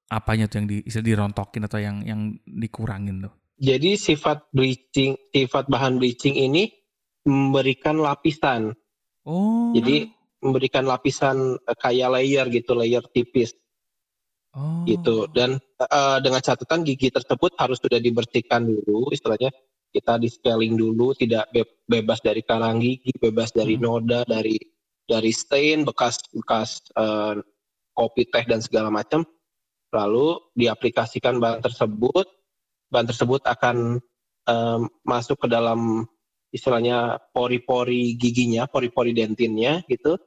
apanya 0.09 0.49
tuh 0.49 0.61
yang 0.61 0.67
di, 0.67 0.77
dirontokin 0.83 1.63
atau 1.69 1.79
yang 1.79 2.01
yang 2.03 2.33
dikurangin 2.43 3.29
tuh? 3.29 3.33
Jadi 3.59 3.95
sifat 3.99 4.49
bleaching, 4.55 5.15
sifat 5.31 5.67
bahan 5.69 5.99
bleaching 5.99 6.33
ini 6.33 6.71
memberikan 7.27 7.99
lapisan. 7.99 8.73
Oh. 9.27 9.71
Jadi 9.75 10.09
memberikan 10.41 10.87
lapisan 10.87 11.59
eh, 11.59 11.77
kayak 11.77 12.09
layer 12.17 12.45
gitu, 12.49 12.73
layer 12.73 13.03
tipis. 13.11 13.53
oh. 14.55 14.81
gitu 14.89 15.29
dan 15.29 15.61
eh, 15.77 16.17
dengan 16.25 16.41
catatan 16.41 16.81
gigi 16.81 17.13
tersebut 17.13 17.53
harus 17.61 17.77
sudah 17.77 18.01
dibersihkan 18.01 18.65
dulu 18.65 19.13
istilahnya 19.13 19.53
kita 19.93 20.17
di 20.21 20.29
scaling 20.29 20.73
dulu 20.77 21.13
tidak 21.17 21.49
be- 21.53 21.81
bebas 21.85 22.21
dari 22.21 22.41
karang 22.45 22.81
gigi 22.81 23.13
bebas 23.17 23.53
dari 23.53 23.77
Hmm. 23.77 23.85
noda 23.85 24.21
dari 24.25 24.57
dari 25.05 25.29
stain 25.33 25.85
bekas 25.85 26.17
bekas 26.33 26.81
eh, 26.97 27.37
kopi 27.93 28.25
teh 28.29 28.45
dan 28.49 28.61
segala 28.61 28.89
macam 28.89 29.25
lalu 29.89 30.37
diaplikasikan 30.53 31.41
bahan 31.41 31.61
tersebut 31.65 32.25
bahan 32.89 33.07
tersebut 33.09 33.41
akan 33.45 34.01
em, 34.45 34.81
masuk 35.05 35.45
ke 35.45 35.47
dalam 35.49 36.05
istilahnya 36.49 37.21
pori-pori 37.33 38.17
giginya 38.17 38.65
pori-pori 38.65 39.13
dentinnya 39.13 39.85
gitu 39.85 40.17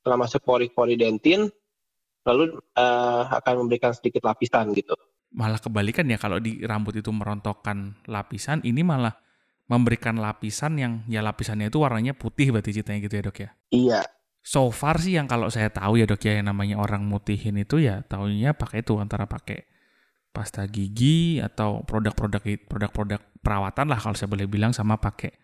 setelah 0.00 0.24
masuk 0.24 0.44
pori-pori 0.44 0.96
dentin 0.96 1.48
lalu 2.28 2.60
eh, 2.76 3.22
akan 3.32 3.64
memberikan 3.64 3.96
sedikit 3.96 4.28
lapisan 4.28 4.76
gitu. 4.76 4.92
Malah 5.32 5.60
kebalikan 5.60 6.08
ya 6.08 6.20
kalau 6.20 6.40
di 6.40 6.60
rambut 6.64 6.96
itu 6.96 7.12
merontokkan 7.12 8.04
lapisan, 8.08 8.64
ini 8.64 8.80
malah 8.80 9.12
memberikan 9.68 10.16
lapisan 10.16 10.80
yang 10.80 10.92
ya 11.04 11.20
lapisannya 11.20 11.68
itu 11.68 11.80
warnanya 11.80 12.16
putih 12.16 12.48
berarti 12.52 12.80
ceritanya 12.80 13.00
gitu 13.04 13.14
ya 13.20 13.22
dok 13.28 13.38
ya? 13.38 13.50
Iya, 13.68 14.00
So 14.48 14.72
far 14.72 14.96
sih 14.96 15.20
yang 15.20 15.28
kalau 15.28 15.52
saya 15.52 15.68
tahu 15.68 16.00
ya 16.00 16.08
dok 16.08 16.24
ya 16.24 16.40
yang 16.40 16.48
namanya 16.48 16.80
orang 16.80 17.04
mutihin 17.04 17.60
itu 17.60 17.84
ya 17.84 18.00
tahunya 18.00 18.56
pakai 18.56 18.80
itu 18.80 18.96
antara 18.96 19.28
pakai 19.28 19.68
pasta 20.32 20.64
gigi 20.64 21.36
atau 21.36 21.84
produk-produk 21.84 22.40
produk-produk 22.64 23.20
perawatan 23.44 23.92
lah 23.92 24.00
kalau 24.00 24.16
saya 24.16 24.32
boleh 24.32 24.48
bilang 24.48 24.72
sama 24.72 24.96
pakai 24.96 25.36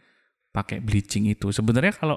pakai 0.49 0.81
bleaching 0.81 1.29
itu. 1.29 1.53
Sebenarnya 1.53 1.93
kalau 2.01 2.17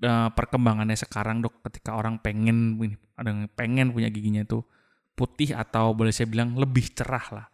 eh, 0.00 0.28
perkembangannya 0.32 0.96
sekarang 0.96 1.44
dok 1.44 1.60
ketika 1.68 1.92
orang 1.92 2.16
pengen 2.24 2.80
ada 3.20 3.44
pengen 3.52 3.92
punya 3.92 4.08
giginya 4.08 4.48
itu 4.48 4.64
putih 5.12 5.52
atau 5.52 5.92
boleh 5.92 6.08
saya 6.08 6.24
bilang 6.24 6.56
lebih 6.56 6.88
cerah 6.96 7.26
lah. 7.36 7.46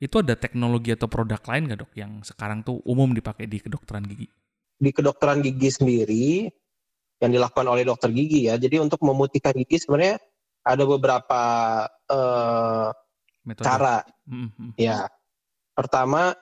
Itu 0.00 0.24
ada 0.24 0.32
teknologi 0.32 0.96
atau 0.96 1.12
produk 1.12 1.44
lain 1.44 1.68
nggak 1.68 1.80
dok 1.84 1.92
yang 1.92 2.24
sekarang 2.24 2.64
tuh 2.64 2.80
umum 2.88 3.12
dipakai 3.12 3.44
di 3.44 3.60
kedokteran 3.60 4.08
gigi? 4.08 4.32
di 4.74 4.90
kedokteran 4.90 5.38
gigi 5.40 5.70
sendiri 5.70 6.50
yang 7.22 7.30
dilakukan 7.30 7.66
oleh 7.66 7.86
dokter 7.86 8.10
gigi 8.10 8.50
ya. 8.50 8.58
Jadi 8.58 8.80
untuk 8.82 9.02
memutihkan 9.02 9.54
gigi 9.54 9.84
sebenarnya 9.84 10.18
ada 10.64 10.84
beberapa 10.88 11.42
Metode. 13.44 13.64
cara 13.64 13.96
Mm, 14.24 14.48
mm, 14.56 14.70
ya. 14.80 15.04
Pertama 15.76 16.32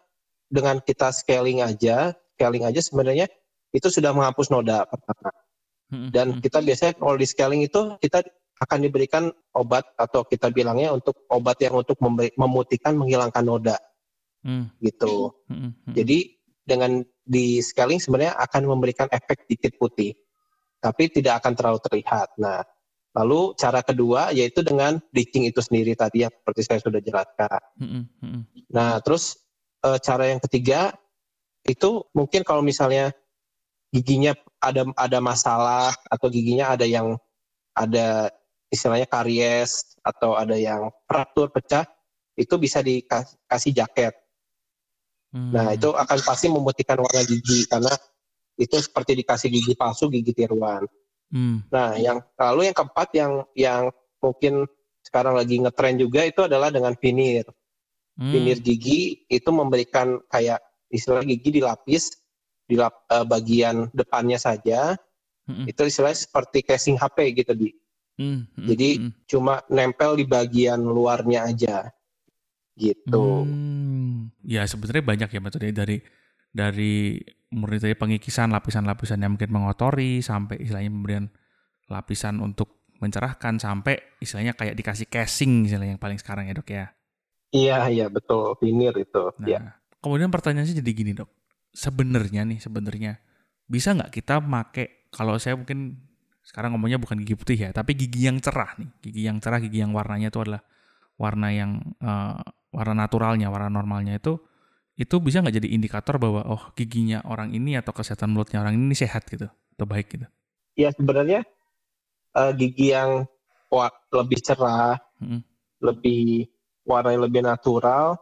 dengan 0.46 0.78
kita 0.78 1.10
scaling 1.10 1.66
aja, 1.66 2.14
scaling 2.38 2.62
aja 2.62 2.78
sebenarnya 2.78 3.26
itu 3.74 3.88
sudah 3.90 4.14
menghapus 4.14 4.54
noda 4.54 4.86
pertama. 4.86 5.34
Dan 5.92 6.40
kita 6.40 6.64
biasanya 6.64 6.96
kalau 6.96 7.20
di 7.20 7.26
scaling 7.28 7.68
itu 7.68 8.00
kita 8.00 8.24
akan 8.64 8.78
diberikan 8.80 9.28
obat 9.52 9.84
atau 9.98 10.24
kita 10.24 10.48
bilangnya 10.48 10.94
untuk 10.94 11.26
obat 11.28 11.60
yang 11.60 11.76
untuk 11.76 12.00
memutihkan 12.38 12.96
menghilangkan 12.96 13.44
noda 13.44 13.76
hmm. 14.40 14.72
gitu. 14.80 15.36
Hmm, 15.50 15.76
hmm. 15.76 15.92
Jadi 15.92 16.38
dengan 16.64 17.04
di 17.26 17.60
scaling 17.60 17.98
sebenarnya 18.00 18.38
akan 18.40 18.72
memberikan 18.72 19.10
efek 19.12 19.44
dikit 19.50 19.76
putih, 19.76 20.16
tapi 20.82 21.06
tidak 21.14 21.38
akan 21.38 21.54
terlalu 21.54 21.78
terlihat. 21.86 22.34
Nah, 22.42 22.66
lalu 23.14 23.54
cara 23.54 23.80
kedua 23.86 24.34
yaitu 24.34 24.66
dengan 24.66 24.98
bleaching 25.14 25.46
itu 25.46 25.62
sendiri 25.62 25.94
tadi 25.94 26.26
yang 26.26 26.34
seperti 26.34 26.60
saya 26.66 26.80
sudah 26.82 26.98
jelaskan. 26.98 27.60
Hmm. 27.78 28.42
Nah, 28.74 28.98
terus 28.98 29.38
e, 29.78 29.88
cara 30.02 30.34
yang 30.34 30.42
ketiga 30.42 30.90
itu 31.62 32.02
mungkin 32.10 32.42
kalau 32.42 32.66
misalnya 32.66 33.14
giginya 33.94 34.34
ada 34.58 34.82
ada 34.98 35.18
masalah 35.22 35.94
atau 36.10 36.26
giginya 36.26 36.74
ada 36.74 36.82
yang 36.82 37.14
ada 37.78 38.34
istilahnya 38.72 39.06
karies 39.06 39.94
atau 40.02 40.34
ada 40.34 40.58
yang 40.58 40.90
fraktur 41.06 41.52
pecah 41.54 41.86
itu 42.34 42.58
bisa 42.58 42.82
dikasih 42.82 43.70
jaket. 43.70 44.16
Hmm. 45.30 45.52
Nah 45.52 45.76
itu 45.76 45.92
akan 45.92 46.18
pasti 46.26 46.50
memutihkan 46.50 46.98
warna 46.98 47.22
gigi 47.22 47.68
karena 47.68 47.92
itu 48.56 48.76
seperti 48.78 49.18
dikasih 49.22 49.48
gigi 49.48 49.74
palsu, 49.76 50.08
gigi 50.12 50.32
tiruan. 50.36 50.84
Hmm. 51.32 51.64
Nah 51.72 51.96
yang 51.96 52.20
lalu 52.36 52.68
yang 52.68 52.76
keempat 52.76 53.08
yang 53.16 53.32
yang 53.56 53.82
mungkin 54.20 54.68
sekarang 55.02 55.34
lagi 55.34 55.58
ngetren 55.58 55.96
juga 55.98 56.22
itu 56.24 56.44
adalah 56.44 56.68
dengan 56.68 56.92
vinir. 56.96 57.48
Hmm. 58.16 58.30
Vinir 58.30 58.60
gigi 58.60 59.24
itu 59.26 59.50
memberikan 59.50 60.20
kayak 60.28 60.60
istilah 60.92 61.24
gigi 61.24 61.62
dilapis 61.62 62.20
di 62.68 62.76
lap, 62.76 63.08
uh, 63.08 63.24
bagian 63.24 63.88
depannya 63.96 64.36
saja. 64.36 64.94
Hmm. 65.48 65.66
Itu 65.66 65.88
istilahnya 65.88 66.28
seperti 66.28 66.62
casing 66.62 67.00
HP 67.00 67.34
gitu 67.34 67.52
di 67.56 67.72
Hmm, 68.20 68.44
hmm, 68.44 68.66
Jadi 68.68 68.88
hmm. 69.00 69.12
cuma 69.24 69.64
nempel 69.72 70.20
di 70.20 70.28
bagian 70.28 70.84
luarnya 70.84 71.48
aja, 71.48 71.88
gitu. 72.76 73.48
Hmm, 73.48 74.28
ya 74.44 74.68
sebenarnya 74.68 75.04
banyak 75.04 75.28
ya 75.32 75.40
metode 75.40 75.68
dari 75.72 75.96
dari 76.52 77.16
murni 77.52 77.78
dari 77.78 77.94
pengikisan 77.94 78.50
lapisan-lapisan 78.50 79.20
yang 79.20 79.36
mungkin 79.36 79.52
mengotori 79.52 80.24
sampai 80.24 80.58
istilahnya 80.64 80.90
pemberian 80.90 81.26
lapisan 81.92 82.40
untuk 82.40 82.88
mencerahkan 82.98 83.60
sampai 83.60 84.16
istilahnya 84.22 84.56
kayak 84.56 84.78
dikasih 84.78 85.06
casing 85.10 85.68
istilahnya 85.68 85.98
yang 85.98 86.02
paling 86.02 86.16
sekarang 86.16 86.48
ya 86.48 86.54
dok 86.56 86.68
ya. 86.72 86.86
Iya 87.52 87.78
iya 87.92 88.06
betul 88.08 88.56
vinir 88.56 88.96
itu. 88.96 89.22
Nah, 89.36 89.48
ya. 89.48 89.60
kemudian 90.00 90.32
pertanyaan 90.32 90.64
sih 90.64 90.78
jadi 90.78 90.90
gini 90.96 91.12
dok, 91.12 91.28
sebenarnya 91.76 92.48
nih 92.48 92.58
sebenarnya 92.62 93.20
bisa 93.68 93.92
nggak 93.92 94.08
kita 94.08 94.40
make 94.40 95.10
kalau 95.12 95.36
saya 95.36 95.60
mungkin 95.60 96.00
sekarang 96.42 96.74
ngomongnya 96.74 96.98
bukan 96.98 97.20
gigi 97.22 97.36
putih 97.36 97.58
ya, 97.58 97.70
tapi 97.70 97.92
gigi 97.94 98.26
yang 98.26 98.40
cerah 98.40 98.74
nih. 98.80 98.90
Gigi 99.04 99.22
yang 99.28 99.38
cerah, 99.38 99.60
gigi 99.60 99.78
yang 99.84 99.92
warnanya 99.92 100.32
itu 100.32 100.40
adalah 100.42 100.62
warna 101.20 101.52
yang 101.52 101.78
uh, 102.00 102.40
warna 102.72 102.94
naturalnya, 102.96 103.52
warna 103.52 103.68
normalnya 103.68 104.16
itu 104.16 104.40
itu 104.96 105.16
bisa 105.24 105.40
nggak 105.40 105.56
jadi 105.56 105.68
indikator 105.72 106.20
bahwa 106.20 106.44
oh 106.44 106.62
giginya 106.76 107.24
orang 107.24 107.56
ini 107.56 107.80
atau 107.80 107.96
kesehatan 107.96 108.28
mulutnya 108.28 108.60
orang 108.60 108.76
ini 108.76 108.92
sehat 108.92 109.24
gitu 109.28 109.48
atau 109.48 109.86
baik 109.88 110.12
gitu? 110.12 110.26
Ya 110.76 110.92
sebenarnya 110.92 111.44
uh, 112.36 112.52
gigi 112.52 112.92
yang 112.92 113.24
lebih 114.12 114.38
cerah, 114.44 115.00
hmm. 115.16 115.40
lebih 115.80 116.52
warna 116.84 117.16
yang 117.16 117.24
lebih 117.24 117.40
natural, 117.40 118.20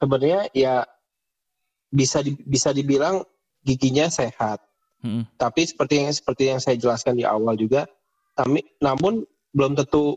sebenarnya 0.00 0.48
ya 0.56 0.88
bisa 1.92 2.24
di, 2.24 2.32
bisa 2.48 2.72
dibilang 2.72 3.20
giginya 3.60 4.08
sehat. 4.08 4.64
Hmm. 5.04 5.28
Tapi 5.36 5.68
seperti 5.68 6.00
yang 6.00 6.12
seperti 6.16 6.42
yang 6.48 6.60
saya 6.64 6.80
jelaskan 6.80 7.20
di 7.20 7.28
awal 7.28 7.60
juga, 7.60 7.84
tapi 8.32 8.64
namun 8.80 9.28
belum 9.52 9.76
tentu 9.76 10.16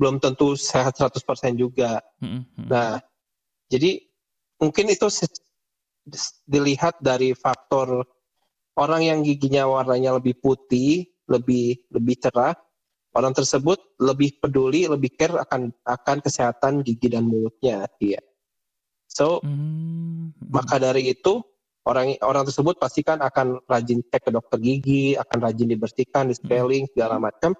belum 0.00 0.18
tentu 0.18 0.56
sehat 0.56 0.96
100% 0.96 1.20
juga. 1.60 2.00
Hmm. 2.18 2.48
Nah, 2.56 2.98
jadi 3.68 4.00
mungkin 4.62 4.86
itu 4.94 5.10
dilihat 6.46 7.02
dari 7.02 7.34
faktor 7.34 8.06
orang 8.78 9.02
yang 9.02 9.18
giginya 9.26 9.66
warnanya 9.66 10.22
lebih 10.22 10.38
putih, 10.38 11.10
lebih 11.26 11.82
lebih 11.90 12.14
cerah, 12.22 12.54
orang 13.18 13.34
tersebut 13.34 13.98
lebih 13.98 14.38
peduli, 14.38 14.86
lebih 14.86 15.10
care 15.18 15.34
akan 15.42 15.74
akan 15.82 16.16
kesehatan 16.22 16.86
gigi 16.86 17.10
dan 17.10 17.26
mulutnya 17.26 17.90
dia. 17.98 18.22
So, 19.10 19.42
hmm. 19.44 20.48
maka 20.48 20.80
dari 20.80 21.12
itu 21.12 21.44
orang 21.84 22.16
orang 22.24 22.48
tersebut 22.48 22.80
pasti 22.80 23.04
kan 23.04 23.20
akan 23.20 23.66
rajin 23.68 24.00
cek 24.06 24.22
ke 24.24 24.30
dokter 24.32 24.58
gigi, 24.62 25.18
akan 25.18 25.38
rajin 25.42 25.68
dibersihkan, 25.68 26.32
di 26.32 26.34
scaling 26.38 26.88
segala 26.88 27.20
macam, 27.20 27.52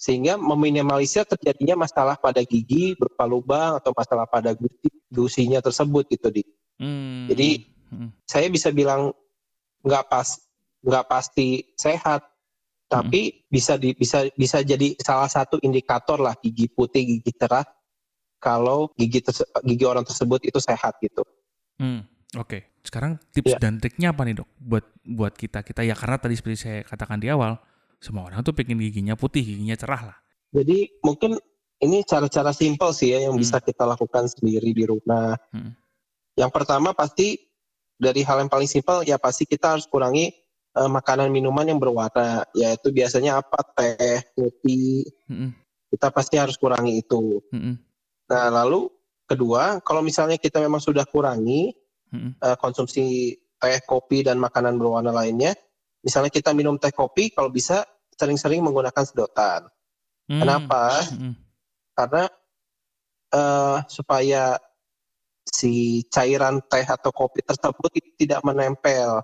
sehingga 0.00 0.40
meminimalisir 0.40 1.28
terjadinya 1.28 1.84
masalah 1.84 2.16
pada 2.16 2.40
gigi 2.40 2.96
berupa 2.96 3.28
lubang 3.28 3.76
atau 3.76 3.92
masalah 3.92 4.24
pada 4.24 4.56
gusi, 4.56 4.88
gusinya 5.12 5.60
tersebut 5.60 6.08
gitu 6.08 6.32
di. 6.32 6.42
Hmm. 6.80 7.28
Jadi 7.28 7.68
hmm. 7.92 8.10
saya 8.24 8.48
bisa 8.48 8.72
bilang 8.72 9.12
nggak 9.84 10.04
pas 10.08 10.40
nggak 10.82 11.06
pasti 11.06 11.76
sehat, 11.76 12.24
tapi 12.88 13.20
hmm. 13.28 13.52
bisa 13.52 13.76
di, 13.76 13.92
bisa 13.92 14.26
bisa 14.32 14.64
jadi 14.64 14.96
salah 14.98 15.28
satu 15.28 15.60
indikator 15.60 16.18
lah 16.18 16.34
gigi 16.40 16.66
putih, 16.72 17.04
gigi 17.04 17.30
cerah 17.36 17.62
kalau 18.40 18.90
gigi 18.98 19.22
gigi 19.68 19.84
orang 19.86 20.02
tersebut 20.02 20.42
itu 20.42 20.58
sehat 20.58 20.98
gitu. 20.98 21.22
Hmm. 21.76 22.08
Oke, 22.40 22.80
sekarang 22.80 23.20
tips 23.30 23.54
ya. 23.54 23.58
dan 23.60 23.76
triknya 23.76 24.16
apa 24.16 24.24
nih 24.24 24.40
dok 24.40 24.48
buat 24.56 24.84
buat 25.04 25.36
kita 25.36 25.60
kita 25.60 25.84
ya 25.84 25.92
karena 25.92 26.16
tadi 26.16 26.34
seperti 26.40 26.56
saya 26.56 26.78
katakan 26.80 27.20
di 27.20 27.28
awal 27.28 27.60
semua 28.00 28.26
orang 28.26 28.40
tuh 28.40 28.56
pengen 28.56 28.80
giginya 28.80 29.14
putih, 29.14 29.44
giginya 29.44 29.76
cerah 29.76 30.02
lah. 30.10 30.16
Jadi 30.52 31.00
mungkin 31.04 31.38
ini 31.82 32.06
cara-cara 32.06 32.54
simpel 32.54 32.94
sih 32.94 33.10
ya 33.10 33.26
yang 33.26 33.34
hmm. 33.34 33.42
bisa 33.42 33.58
kita 33.58 33.82
lakukan 33.82 34.30
sendiri 34.30 34.70
di 34.70 34.84
rumah. 34.86 35.34
Hmm. 35.50 35.74
Yang 36.38 36.50
pertama 36.54 36.94
pasti 36.94 37.36
dari 37.98 38.22
hal 38.22 38.46
yang 38.46 38.50
paling 38.50 38.70
simpel 38.70 39.02
ya 39.02 39.18
pasti 39.18 39.44
kita 39.44 39.76
harus 39.76 39.90
kurangi 39.90 40.30
uh, 40.78 40.86
makanan 40.86 41.28
minuman 41.34 41.66
yang 41.66 41.82
berwarna 41.82 42.46
yaitu 42.54 42.94
biasanya 42.94 43.42
apa 43.42 43.66
teh, 43.74 44.22
kopi. 44.38 45.10
Hmm. 45.26 45.50
Kita 45.90 46.08
pasti 46.14 46.38
harus 46.38 46.54
kurangi 46.54 47.02
itu. 47.02 47.42
Hmm. 47.50 47.76
Nah 48.30 48.46
lalu 48.62 48.86
kedua 49.26 49.82
kalau 49.82 50.06
misalnya 50.06 50.38
kita 50.38 50.62
memang 50.62 50.80
sudah 50.80 51.02
kurangi 51.04 51.74
hmm. 52.14 52.38
uh, 52.38 52.56
konsumsi 52.62 53.34
teh, 53.58 53.78
kopi 53.82 54.22
dan 54.22 54.38
makanan 54.38 54.78
berwarna 54.78 55.10
lainnya. 55.10 55.52
Misalnya 56.02 56.34
kita 56.34 56.50
minum 56.50 56.78
teh 56.82 56.90
kopi, 56.90 57.30
kalau 57.30 57.46
bisa 57.50 57.86
sering-sering 58.18 58.58
menggunakan 58.62 59.02
sedotan. 59.06 59.70
Hmm. 60.26 60.40
Kenapa? 60.42 60.98
Hmm. 61.10 61.34
Karena 61.92 62.24
uh, 63.32 63.78
supaya 63.88 64.56
si 65.42 66.04
cairan 66.08 66.62
teh 66.70 66.86
atau 66.86 67.10
kopi 67.10 67.42
tersebut 67.42 67.90
tidak 68.16 68.40
menempel 68.46 69.20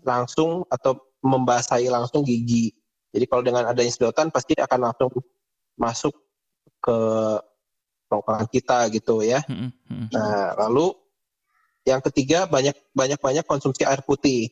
langsung 0.00 0.64
atau 0.72 0.96
membasahi 1.20 1.92
langsung 1.92 2.24
gigi. 2.24 2.72
Jadi 3.12 3.24
kalau 3.28 3.44
dengan 3.44 3.68
adanya 3.68 3.92
sedotan 3.92 4.32
pasti 4.32 4.56
akan 4.56 4.88
langsung 4.88 5.12
masuk 5.76 6.16
ke 6.80 6.98
rongkongan 8.08 8.48
kita 8.48 8.88
gitu 8.90 9.20
ya. 9.20 9.44
Hmm. 9.44 9.70
Hmm. 9.86 10.08
Nah 10.10 10.56
lalu 10.66 10.96
yang 11.84 12.00
ketiga 12.00 12.48
banyak 12.48 12.74
banyak 12.96 13.20
banyak 13.20 13.44
konsumsi 13.44 13.84
air 13.84 14.00
putih. 14.00 14.48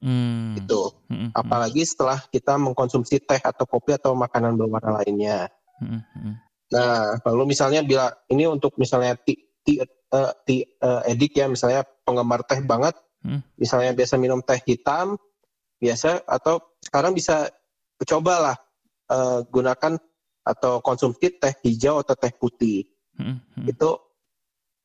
Hmm. 0.00 0.56
Itu. 0.56 0.92
Hmm, 1.08 1.28
hmm. 1.28 1.30
Apalagi 1.36 1.84
setelah 1.84 2.20
kita 2.28 2.56
mengkonsumsi 2.56 3.20
teh 3.24 3.40
atau 3.40 3.64
kopi 3.68 3.96
atau 3.96 4.16
makanan 4.16 4.56
berwarna 4.56 5.00
lainnya. 5.04 5.52
Hmm. 5.80 6.02
hmm. 6.02 6.34
Nah, 6.74 7.20
lalu 7.22 7.54
misalnya 7.54 7.86
bila 7.86 8.10
ini 8.32 8.50
untuk 8.50 8.74
misalnya 8.80 9.14
ti, 9.20 9.38
ti, 9.62 9.78
uh, 9.78 10.32
ti 10.42 10.64
uh, 10.82 11.06
edik 11.06 11.38
ya 11.38 11.46
misalnya 11.46 11.86
penggemar 12.02 12.42
teh 12.42 12.58
banget, 12.64 12.98
hmm. 13.22 13.40
misalnya 13.60 13.94
biasa 13.94 14.18
minum 14.18 14.42
teh 14.42 14.58
hitam, 14.66 15.14
biasa 15.78 16.24
atau 16.26 16.58
sekarang 16.82 17.14
bisa 17.14 17.52
cobalah 18.02 18.58
uh, 19.12 19.46
gunakan 19.46 20.00
atau 20.44 20.82
konsumsi 20.84 21.40
teh 21.40 21.54
hijau 21.64 22.02
atau 22.02 22.14
teh 22.18 22.32
putih. 22.34 22.84
Hmm. 23.14 23.40
Hmm. 23.54 23.70
Itu 23.70 23.96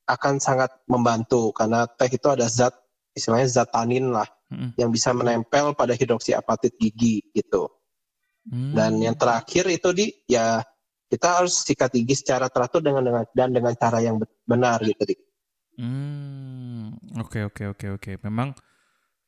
akan 0.10 0.41
sangat 0.41 0.73
membantu 0.89 1.54
karena 1.54 1.86
teh 1.86 2.10
itu 2.10 2.28
ada 2.30 2.49
zat 2.49 2.73
istilahnya 3.13 3.49
zat 3.49 3.69
tanin 3.73 4.10
lah 4.10 4.25
hmm. 4.49 4.78
yang 4.80 4.89
bisa 4.89 5.13
menempel 5.13 5.73
pada 5.73 5.93
hidroksi 5.93 6.34
apatit 6.34 6.73
gigi 6.78 7.21
gitu. 7.34 7.69
Hmm. 8.47 8.73
Dan 8.73 8.91
yang 9.04 9.15
terakhir 9.19 9.67
itu 9.69 9.89
di 9.91 10.06
ya 10.25 10.63
kita 11.09 11.41
harus 11.41 11.65
sikat 11.65 11.89
gigi 11.97 12.21
secara 12.21 12.47
teratur 12.53 12.85
dengan 12.85 13.01
dengan 13.01 13.23
dan 13.33 13.49
dengan 13.49 13.73
cara 13.73 13.97
yang 13.99 14.21
benar 14.45 14.77
gitu 14.85 15.03
di. 15.09 15.15
Hmm. 15.81 16.93
Oke 17.17 17.41
oke 17.49 17.73
oke 17.73 17.87
oke. 17.97 18.11
Memang 18.21 18.53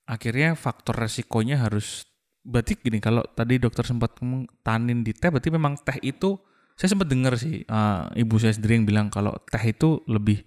akhirnya 0.05 0.53
faktor 0.53 0.93
resikonya 1.01 1.57
harus 1.57 2.05
berarti 2.45 2.77
gini 2.77 3.01
kalau 3.01 3.25
tadi 3.33 3.57
dokter 3.57 3.85
sempat 3.85 4.17
tanin 4.65 5.01
di 5.01 5.13
teh 5.13 5.29
berarti 5.29 5.49
memang 5.53 5.77
teh 5.77 5.97
itu 6.01 6.37
saya 6.73 6.97
sempat 6.97 7.09
dengar 7.09 7.37
sih 7.37 7.61
uh, 7.69 8.09
ibu 8.17 8.41
saya 8.41 8.57
sendiri 8.57 8.81
yang 8.81 8.87
bilang 8.89 9.07
kalau 9.13 9.33
teh 9.45 9.61
itu 9.61 10.01
lebih 10.09 10.41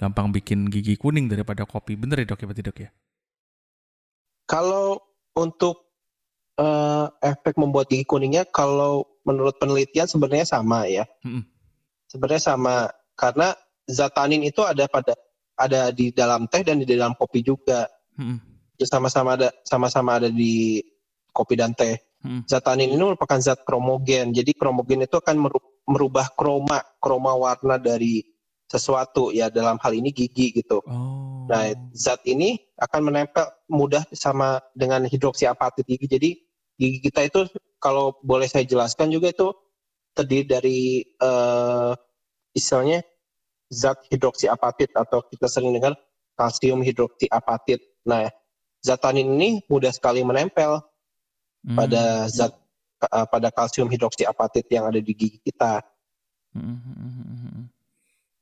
gampang 0.00 0.32
bikin 0.32 0.72
gigi 0.72 0.96
kuning 0.96 1.28
daripada 1.28 1.68
kopi. 1.68 1.94
Bener 1.94 2.24
ya 2.24 2.26
dok 2.32 2.40
ya 2.40 2.46
berarti 2.48 2.64
dok 2.64 2.78
ya? 2.80 2.90
Kalau 4.48 4.98
untuk 5.36 5.92
eh, 6.56 7.06
efek 7.20 7.60
membuat 7.60 7.92
gigi 7.92 8.08
kuningnya 8.08 8.48
kalau 8.48 9.04
menurut 9.30 9.54
penelitian 9.62 10.10
sebenarnya 10.10 10.46
sama 10.50 10.90
ya. 10.90 11.06
Mm-mm. 11.22 11.46
Sebenarnya 12.10 12.42
sama 12.42 12.90
karena 13.14 13.54
zat 13.86 14.10
tanin 14.18 14.42
itu 14.42 14.66
ada 14.66 14.90
pada 14.90 15.14
ada 15.54 15.94
di 15.94 16.10
dalam 16.10 16.50
teh 16.50 16.66
dan 16.66 16.82
di 16.82 16.86
dalam 16.90 17.14
kopi 17.14 17.46
juga. 17.46 17.86
Itu 18.74 18.84
sama-sama 18.90 19.38
ada 19.38 19.54
sama-sama 19.62 20.18
ada 20.18 20.26
di 20.26 20.82
kopi 21.30 21.54
dan 21.54 21.70
teh. 21.78 21.94
Mm. 22.26 22.50
Zat 22.50 22.66
tanin 22.66 22.90
ini 22.90 22.98
merupakan 22.98 23.38
zat 23.38 23.62
kromogen. 23.62 24.34
Jadi 24.34 24.50
kromogen 24.58 25.06
itu 25.06 25.16
akan 25.16 25.36
meru- 25.38 25.80
merubah 25.86 26.28
kroma, 26.34 26.82
kroma 26.98 27.32
warna 27.38 27.78
dari 27.78 28.26
sesuatu 28.70 29.34
ya 29.34 29.50
dalam 29.50 29.78
hal 29.82 29.92
ini 29.94 30.14
gigi 30.14 30.54
gitu. 30.54 30.78
Oh. 30.86 31.46
Nah, 31.50 31.74
zat 31.90 32.22
ini 32.26 32.54
akan 32.78 33.10
menempel 33.10 33.42
mudah 33.66 34.06
sama 34.14 34.62
dengan 34.74 35.02
hidroksiapatit 35.06 35.82
gigi. 35.82 36.06
Jadi 36.06 36.30
gigi 36.80 37.04
kita 37.04 37.28
itu 37.28 37.44
kalau 37.76 38.16
boleh 38.24 38.48
saya 38.48 38.64
jelaskan 38.64 39.12
juga 39.12 39.28
itu 39.28 39.52
terdiri 40.16 40.44
dari 40.48 40.78
eh, 41.04 41.92
istilahnya 42.56 43.04
zat 43.68 44.00
hidroksiapatit 44.08 44.96
atau 44.96 45.20
kita 45.28 45.46
sering 45.46 45.76
dengar 45.76 45.94
kalsium 46.34 46.80
hidroksiapatit. 46.80 47.78
Nah, 48.08 48.26
zat 48.80 48.98
tanin 48.98 49.28
ini 49.36 49.60
mudah 49.68 49.92
sekali 49.92 50.24
menempel 50.24 50.80
Mm. 51.60 51.76
pada 51.76 52.24
zat 52.32 52.56
eh, 53.04 53.26
pada 53.28 53.52
kalsium 53.52 53.92
hidroksiapatit 53.92 54.64
yang 54.72 54.88
ada 54.88 54.96
di 54.96 55.12
gigi 55.12 55.36
kita. 55.44 55.84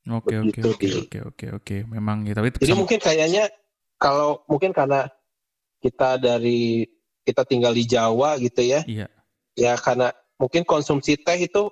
Oke 0.08 0.38
oke 0.38 0.60
oke 0.64 0.88
oke 1.02 1.18
oke 1.26 1.46
oke. 1.58 1.76
Memang 1.90 2.24
ya, 2.24 2.32
tapi 2.32 2.54
Jadi 2.56 2.72
sama- 2.72 2.80
mungkin 2.86 2.98
kayaknya 3.02 3.50
kalau 3.98 4.40
mungkin 4.48 4.70
karena 4.70 5.10
kita 5.82 6.16
dari 6.16 6.86
kita 7.28 7.44
tinggal 7.44 7.76
di 7.76 7.84
Jawa 7.84 8.40
gitu 8.40 8.64
ya, 8.64 8.80
iya 8.88 9.12
ya 9.58 9.74
karena 9.74 10.14
mungkin 10.38 10.62
konsumsi 10.62 11.18
teh 11.18 11.38
itu 11.42 11.66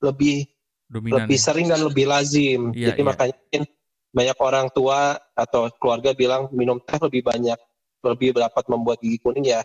lebih 0.00 0.48
dominan. 0.88 1.28
lebih 1.28 1.36
ya. 1.36 1.44
sering 1.44 1.66
dan 1.68 1.84
lebih 1.84 2.08
lazim. 2.08 2.72
Iya, 2.72 2.96
Jadi 2.96 3.00
iya. 3.04 3.06
makanya 3.06 3.36
banyak 4.08 4.38
orang 4.40 4.66
tua 4.72 5.20
atau 5.36 5.68
keluarga 5.76 6.16
bilang 6.16 6.48
minum 6.56 6.80
teh 6.80 6.96
lebih 6.96 7.20
banyak, 7.20 7.60
lebih 8.00 8.32
dapat 8.32 8.64
membuat 8.72 8.98
gigi 9.04 9.20
kuning 9.20 9.52
ya. 9.52 9.60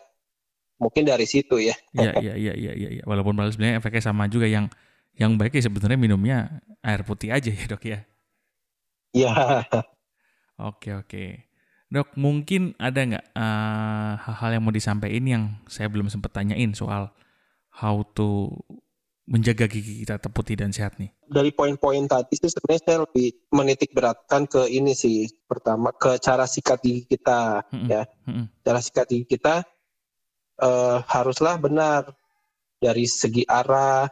Mungkin 0.77 1.07
dari 1.07 1.23
situ 1.23 1.63
ya. 1.63 1.73
Iya 1.95 2.19
iya 2.19 2.33
iya 2.35 2.53
iya 2.53 2.73
iya. 2.75 2.89
iya. 2.99 3.03
Walaupun 3.07 3.31
malah 3.31 3.55
sebenarnya 3.55 3.79
efeknya 3.79 4.03
sama 4.03 4.27
juga 4.27 4.51
yang 4.51 4.67
yang 5.15 5.39
baik 5.39 5.55
ya 5.55 5.63
sebenarnya 5.71 5.95
minumnya 5.95 6.37
air 6.83 7.07
putih 7.07 7.31
aja 7.31 7.47
ya 7.47 7.65
dok 7.69 7.83
ya. 7.87 7.99
Ya, 9.13 9.29
Oke 10.57 10.89
oke. 10.97 11.52
Dok 11.93 12.17
mungkin 12.17 12.73
ada 12.81 13.05
nggak 13.05 13.25
eh, 13.37 14.11
hal-hal 14.17 14.49
yang 14.57 14.63
mau 14.65 14.73
disampaikan 14.73 15.25
yang 15.29 15.43
saya 15.69 15.85
belum 15.93 16.09
sempat 16.09 16.33
tanyain 16.33 16.73
soal 16.73 17.13
how 17.69 18.01
to 18.17 18.49
menjaga 19.23 19.71
gigi 19.71 20.03
kita 20.03 20.17
tetap 20.19 20.33
putih 20.35 20.57
dan 20.57 20.73
sehat 20.73 20.97
nih. 20.99 21.13
dari 21.23 21.53
poin-poin 21.55 22.03
tadi 22.05 22.35
sih 22.35 22.51
sebenarnya 22.51 22.81
saya 22.83 22.97
lebih 23.07 23.47
menitik 23.55 23.93
beratkan 23.93 24.43
ke 24.45 24.67
ini 24.67 24.91
sih. 24.91 25.29
Pertama 25.45 25.93
ke 25.93 26.17
cara 26.17 26.43
sikat 26.43 26.81
gigi 26.81 27.05
kita 27.07 27.63
Mm-mm. 27.71 27.87
ya. 27.87 28.03
Mm-mm. 28.27 28.45
cara 28.65 28.79
sikat 28.81 29.05
gigi 29.07 29.37
kita 29.37 29.61
eh, 30.59 30.97
haruslah 31.07 31.55
benar 31.61 32.09
dari 32.77 33.05
segi 33.07 33.45
arah 33.47 34.09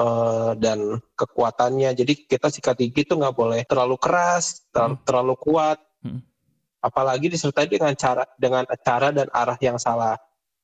eh, 0.00 0.52
dan 0.58 0.96
kekuatannya. 1.14 1.92
Jadi 1.92 2.12
kita 2.24 2.48
sikat 2.50 2.80
gigi 2.80 3.04
itu 3.04 3.14
nggak 3.14 3.36
boleh 3.36 3.60
terlalu 3.68 4.00
keras, 4.00 4.64
terlalu, 4.72 4.96
Hmm. 4.96 5.04
terlalu 5.06 5.34
kuat, 5.38 5.78
Hmm. 6.00 6.20
Apalagi 6.80 7.28
disertai 7.28 7.68
dengan 7.68 7.92
cara 7.94 8.24
dengan 8.40 8.64
cara 8.80 9.12
dan 9.12 9.28
arah 9.30 9.56
yang 9.60 9.76
salah. 9.76 10.16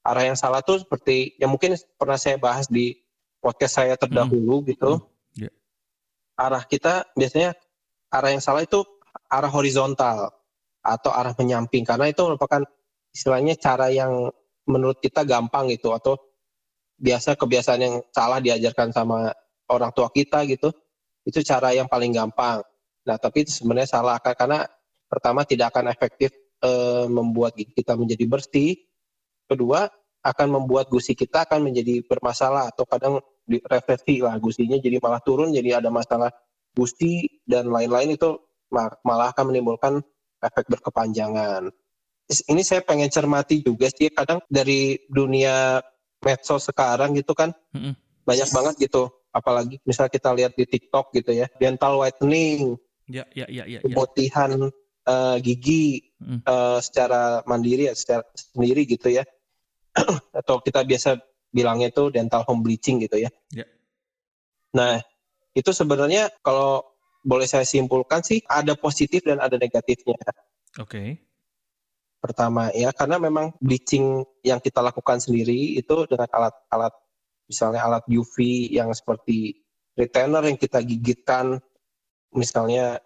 Arah 0.03 0.25
yang 0.25 0.39
salah 0.39 0.65
tuh 0.65 0.81
seperti 0.81 1.37
yang 1.37 1.53
mungkin 1.53 1.77
pernah 2.01 2.17
saya 2.17 2.41
bahas 2.41 2.67
di 2.69 2.97
podcast 3.41 3.79
saya 3.79 3.95
terdahulu 3.95 4.65
gitu. 4.67 5.01
Hmm. 5.37 5.49
Ya. 5.49 5.51
Arah 6.37 6.65
kita 6.65 7.09
biasanya 7.15 7.55
arah 8.11 8.31
yang 8.33 8.43
salah 8.43 8.65
itu 8.65 8.81
arah 9.29 9.51
horizontal 9.51 10.33
atau 10.87 11.11
arah 11.11 11.35
menyamping 11.35 11.83
karena 11.83 12.07
itu 12.07 12.23
merupakan 12.23 12.63
istilahnya 13.11 13.59
cara 13.59 13.91
yang 13.91 14.31
menurut 14.67 15.03
kita 15.03 15.27
gampang 15.27 15.71
gitu 15.75 15.91
atau 15.91 16.15
biasa 16.97 17.35
kebiasaan 17.35 17.81
yang 17.83 17.95
salah 18.15 18.39
diajarkan 18.39 18.95
sama 18.95 19.35
orang 19.69 19.91
tua 19.93 20.09
kita 20.15 20.47
gitu 20.47 20.71
itu 21.27 21.43
cara 21.43 21.75
yang 21.75 21.91
paling 21.91 22.15
gampang 22.15 22.63
nah 23.07 23.19
tapi 23.19 23.47
itu 23.47 23.63
sebenarnya 23.63 23.91
salah 23.91 24.17
Ka- 24.23 24.39
karena 24.39 24.67
pertama 25.07 25.47
tidak 25.47 25.73
akan 25.75 25.91
efektif 25.91 26.35
eh, 26.63 27.07
membuat 27.07 27.55
gigi 27.55 27.73
kita 27.73 27.95
menjadi 27.95 28.25
bersih 28.27 28.77
kedua 29.47 29.87
akan 30.27 30.59
membuat 30.59 30.91
gusi 30.91 31.15
kita 31.15 31.47
akan 31.47 31.71
menjadi 31.71 32.03
bermasalah 32.03 32.75
atau 32.75 32.83
kadang 32.83 33.23
di 33.47 33.63
reversi 33.63 34.19
lah 34.19 34.35
gusinya 34.43 34.75
jadi 34.75 34.99
malah 34.99 35.23
turun 35.23 35.55
jadi 35.55 35.79
ada 35.79 35.87
masalah 35.87 36.35
gusi 36.75 37.41
dan 37.47 37.71
lain-lain 37.71 38.19
itu 38.19 38.35
ma- 38.75 38.99
malah 39.07 39.31
akan 39.31 39.55
menimbulkan 39.55 40.03
efek 40.43 40.69
berkepanjangan. 40.69 41.71
Ini 42.27 42.63
saya 42.67 42.83
pengen 42.83 43.07
cermati 43.09 43.63
juga 43.63 43.87
sih 43.87 44.11
kadang 44.11 44.43
dari 44.51 44.99
dunia 45.07 45.79
medsos 46.21 46.67
sekarang 46.67 47.15
gitu 47.15 47.33
kan 47.39 47.55
Mm-mm. 47.71 47.95
banyak 48.27 48.51
banget 48.51 48.75
gitu. 48.91 49.09
Apalagi 49.31 49.79
misal 49.87 50.11
kita 50.11 50.35
lihat 50.35 50.59
di 50.59 50.67
TikTok 50.67 51.15
gitu 51.15 51.31
ya, 51.33 51.47
dental 51.61 52.03
whitening, 52.03 52.75
Ya 53.07 53.23
ya 53.31 53.47
ya 53.47 53.63
ya. 53.69 53.79
ya. 53.79 53.81
pemutihan 53.87 54.51
eh, 55.07 55.37
gigi 55.41 56.03
eh, 56.23 56.79
secara 56.83 57.47
mandiri 57.47 57.89
ya, 57.89 57.95
secara 57.95 58.27
sendiri 58.35 58.85
gitu 58.85 59.09
ya. 59.15 59.25
Atau 60.39 60.61
kita 60.61 60.83
biasa 60.83 61.17
bilangnya 61.55 61.89
itu 61.89 62.13
dental 62.13 62.45
home 62.45 62.61
bleaching 62.61 63.01
gitu 63.01 63.17
ya. 63.23 63.31
Ya. 63.55 63.65
Nah, 64.77 65.01
itu 65.57 65.71
sebenarnya 65.73 66.29
kalau 66.45 66.85
boleh 67.27 67.49
saya 67.49 67.65
simpulkan 67.65 68.21
sih 68.23 68.45
ada 68.47 68.77
positif 68.77 69.25
dan 69.25 69.41
ada 69.41 69.57
negatifnya. 69.57 70.21
Oke. 70.79 71.25
Pertama 72.21 72.69
ya, 72.77 72.93
karena 72.93 73.17
memang 73.17 73.57
bleaching 73.63 74.23
yang 74.45 74.61
kita 74.61 74.85
lakukan 74.85 75.23
sendiri 75.23 75.79
itu 75.79 76.07
dengan 76.11 76.29
alat-alat 76.29 76.95
misalnya 77.47 77.87
alat 77.87 78.05
UV 78.11 78.69
yang 78.75 78.91
seperti 78.91 79.63
retainer 79.95 80.43
yang 80.45 80.59
kita 80.59 80.83
gigitkan 80.83 81.63
misalnya 82.35 83.01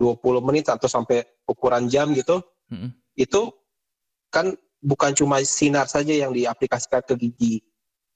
20 0.00 0.40
menit 0.40 0.72
atau 0.72 0.88
sampai 0.88 1.20
ukuran 1.44 1.84
jam 1.92 2.08
gitu, 2.16 2.40
Mm-mm. 2.72 2.88
itu 3.20 3.52
kan 4.32 4.56
bukan 4.80 5.12
cuma 5.12 5.44
sinar 5.44 5.84
saja 5.84 6.16
yang 6.16 6.32
diaplikasikan 6.32 7.04
ke 7.04 7.14
gigi, 7.20 7.54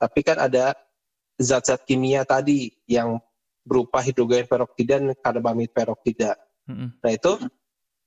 tapi 0.01 0.25
kan 0.25 0.41
ada 0.41 0.73
zat-zat 1.37 1.85
kimia 1.85 2.25
tadi 2.25 2.73
yang 2.89 3.21
berupa 3.61 4.01
hidrogen 4.01 4.49
peroksida 4.49 4.97
dan 4.97 5.13
karbamid 5.21 5.69
peroksida. 5.77 6.41
Mm-mm. 6.65 6.97
Nah 7.05 7.13
itu 7.13 7.37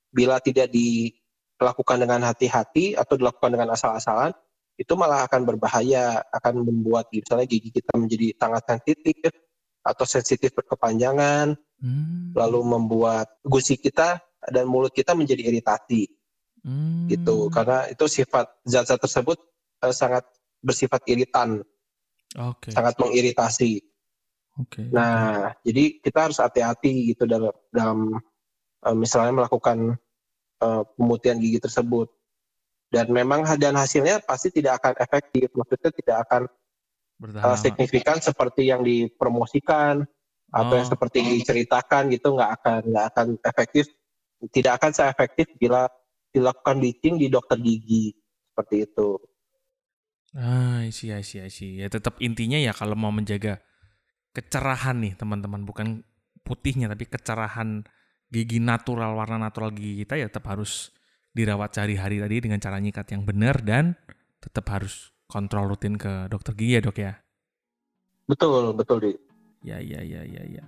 bila 0.10 0.42
tidak 0.42 0.74
dilakukan 0.74 2.02
dengan 2.02 2.26
hati-hati 2.26 2.98
atau 2.98 3.14
dilakukan 3.14 3.54
dengan 3.54 3.78
asal-asalan, 3.78 4.34
itu 4.78 4.94
malah 4.94 5.26
akan 5.30 5.42
berbahaya, 5.46 6.22
akan 6.34 6.66
membuat 6.66 7.10
misalnya 7.14 7.46
gigi 7.46 7.70
kita 7.70 7.94
menjadi 7.98 8.34
sangat 8.42 8.64
sensitif 8.66 9.30
atau 9.86 10.06
sensitif 10.06 10.50
berkepanjangan, 10.54 11.58
Hmm. 11.78 12.34
lalu 12.34 12.66
membuat 12.66 13.38
gusi 13.46 13.78
kita 13.78 14.18
dan 14.50 14.66
mulut 14.66 14.90
kita 14.90 15.14
menjadi 15.14 15.46
iritasi 15.46 16.10
Hmm. 16.68 17.08
gitu. 17.08 17.48
Karena 17.48 17.88
itu 17.88 18.06
sifat 18.12 18.52
zat-zat 18.68 19.00
tersebut 19.00 19.40
eh, 19.88 19.96
sangat 19.96 20.28
bersifat 20.60 21.00
iritan, 21.08 21.64
Oke. 22.36 22.76
sangat 22.76 23.00
mengiritasi. 23.00 23.80
Oke. 24.60 24.90
Nah, 24.92 25.56
jadi 25.64 26.04
kita 26.04 26.28
harus 26.28 26.44
hati-hati 26.44 27.16
gitu 27.16 27.24
dalam 27.24 27.56
dalam 27.72 28.20
eh, 28.84 28.96
misalnya 28.98 29.46
melakukan 29.46 29.96
eh, 30.60 30.84
pemutihan 31.00 31.40
gigi 31.40 31.64
tersebut. 31.64 32.12
Dan 32.88 33.12
memang 33.12 33.44
dan 33.60 33.76
hasilnya 33.76 34.24
pasti 34.24 34.48
tidak 34.48 34.80
akan 34.80 34.96
efektif, 35.04 35.52
maksudnya 35.52 35.92
tidak 35.92 36.18
akan 36.28 36.42
Bertahan 37.18 37.58
signifikan 37.60 38.18
seperti 38.22 38.70
yang 38.70 38.86
dipromosikan 38.86 40.08
atau 40.52 40.74
yang 40.80 40.88
Oh. 40.88 40.92
seperti 40.92 41.18
diceritakan 41.44 42.10
gitu 42.16 42.36
nggak 42.36 42.52
akan 42.62 42.80
nggak 42.92 43.06
akan 43.14 43.28
efektif, 43.44 43.86
tidak 44.56 44.80
akan 44.82 44.92
seefektif 44.96 45.48
bila 45.60 45.88
dilakukan 46.32 46.80
bleaching 46.82 47.16
di 47.22 47.28
dokter 47.32 47.58
gigi 47.60 48.16
seperti 48.54 48.76
itu. 48.88 49.10
Ah, 50.36 50.84
I 50.84 50.92
see, 50.92 51.10
I 51.16 51.24
see, 51.24 51.40
I 51.42 51.50
see. 51.58 51.72
Ya 51.82 51.88
tetap 51.90 52.20
intinya 52.28 52.60
ya 52.60 52.72
kalau 52.76 52.96
mau 53.00 53.10
menjaga 53.16 53.64
kecerahan 54.38 54.98
nih 55.04 55.14
teman-teman, 55.22 55.62
bukan 55.70 55.88
putihnya 56.48 56.88
tapi 56.94 57.06
kecerahan 57.10 57.70
gigi 58.34 58.60
natural, 58.60 59.12
warna 59.20 59.38
natural 59.46 59.72
gigi 59.78 60.04
kita 60.04 60.16
ya 60.22 60.28
tetap 60.32 60.46
harus 60.54 60.92
dirawat 61.38 61.72
sehari-hari 61.76 62.18
tadi 62.24 62.38
dengan 62.46 62.60
cara 62.66 62.78
nyikat 62.84 63.08
yang 63.14 63.24
benar 63.30 63.56
dan 63.64 63.96
tetap 64.44 64.66
harus 64.74 65.12
kontrol 65.28 65.66
rutin 65.72 65.96
ke 66.00 66.28
dokter 66.32 66.54
gigi 66.60 66.74
ya 66.80 66.82
dok 66.84 66.98
ya. 67.00 67.14
Betul, 68.28 68.76
betul 68.76 68.98
di. 69.04 69.12
Ya, 69.66 69.82
ya, 69.82 70.02
ya, 70.06 70.22
ya, 70.24 70.44
ya. 70.46 70.64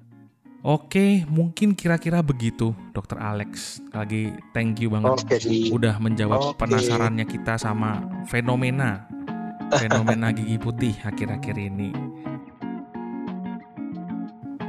Oke, 0.59 1.23
mungkin 1.31 1.71
kira-kira 1.71 2.19
begitu, 2.19 2.75
Dokter 2.91 3.15
Alex. 3.15 3.79
Lagi 3.95 4.35
thank 4.51 4.83
you 4.83 4.91
banget 4.91 5.39
di. 5.47 5.71
udah 5.71 5.95
menjawab 6.03 6.51
Oke. 6.51 6.67
penasarannya 6.67 7.23
kita 7.23 7.55
sama 7.55 8.03
fenomena 8.27 9.07
fenomena 9.79 10.35
gigi 10.35 10.59
putih 10.59 10.91
akhir-akhir 10.99 11.55
ini. 11.55 11.95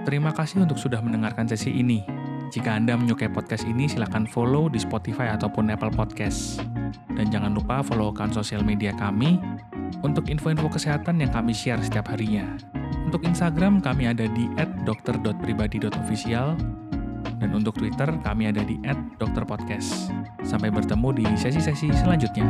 Terima 0.06 0.30
kasih 0.30 0.62
untuk 0.62 0.78
sudah 0.78 1.02
mendengarkan 1.02 1.50
sesi 1.50 1.74
ini. 1.74 2.06
Jika 2.50 2.74
Anda 2.74 2.94
menyukai 2.94 3.30
podcast 3.30 3.66
ini, 3.66 3.87
silakan 3.90 4.26
follow 4.26 4.70
di 4.70 4.78
Spotify 4.78 5.30
ataupun 5.35 5.70
Apple 5.70 5.94
Podcast. 5.94 6.62
Dan 7.14 7.30
jangan 7.30 7.54
lupa 7.54 7.83
follow 7.83 8.11
akun 8.11 8.30
sosial 8.30 8.62
media 8.62 8.90
kami 8.94 9.38
untuk 10.02 10.26
info-info 10.26 10.66
kesehatan 10.70 11.22
yang 11.22 11.30
kami 11.30 11.50
share 11.54 11.78
setiap 11.83 12.11
harinya. 12.11 12.46
Untuk 13.07 13.26
Instagram, 13.26 13.83
kami 13.83 14.11
ada 14.11 14.26
di 14.31 14.46
@dokter.pribadi.official 14.87 16.55
dan 17.40 17.50
untuk 17.57 17.74
Twitter, 17.81 18.09
kami 18.20 18.53
ada 18.53 18.61
di 18.61 18.76
@dokterpodcast. 19.16 20.12
Sampai 20.44 20.68
bertemu 20.68 21.09
di 21.16 21.24
sesi-sesi 21.35 21.88
selanjutnya. 21.94 22.46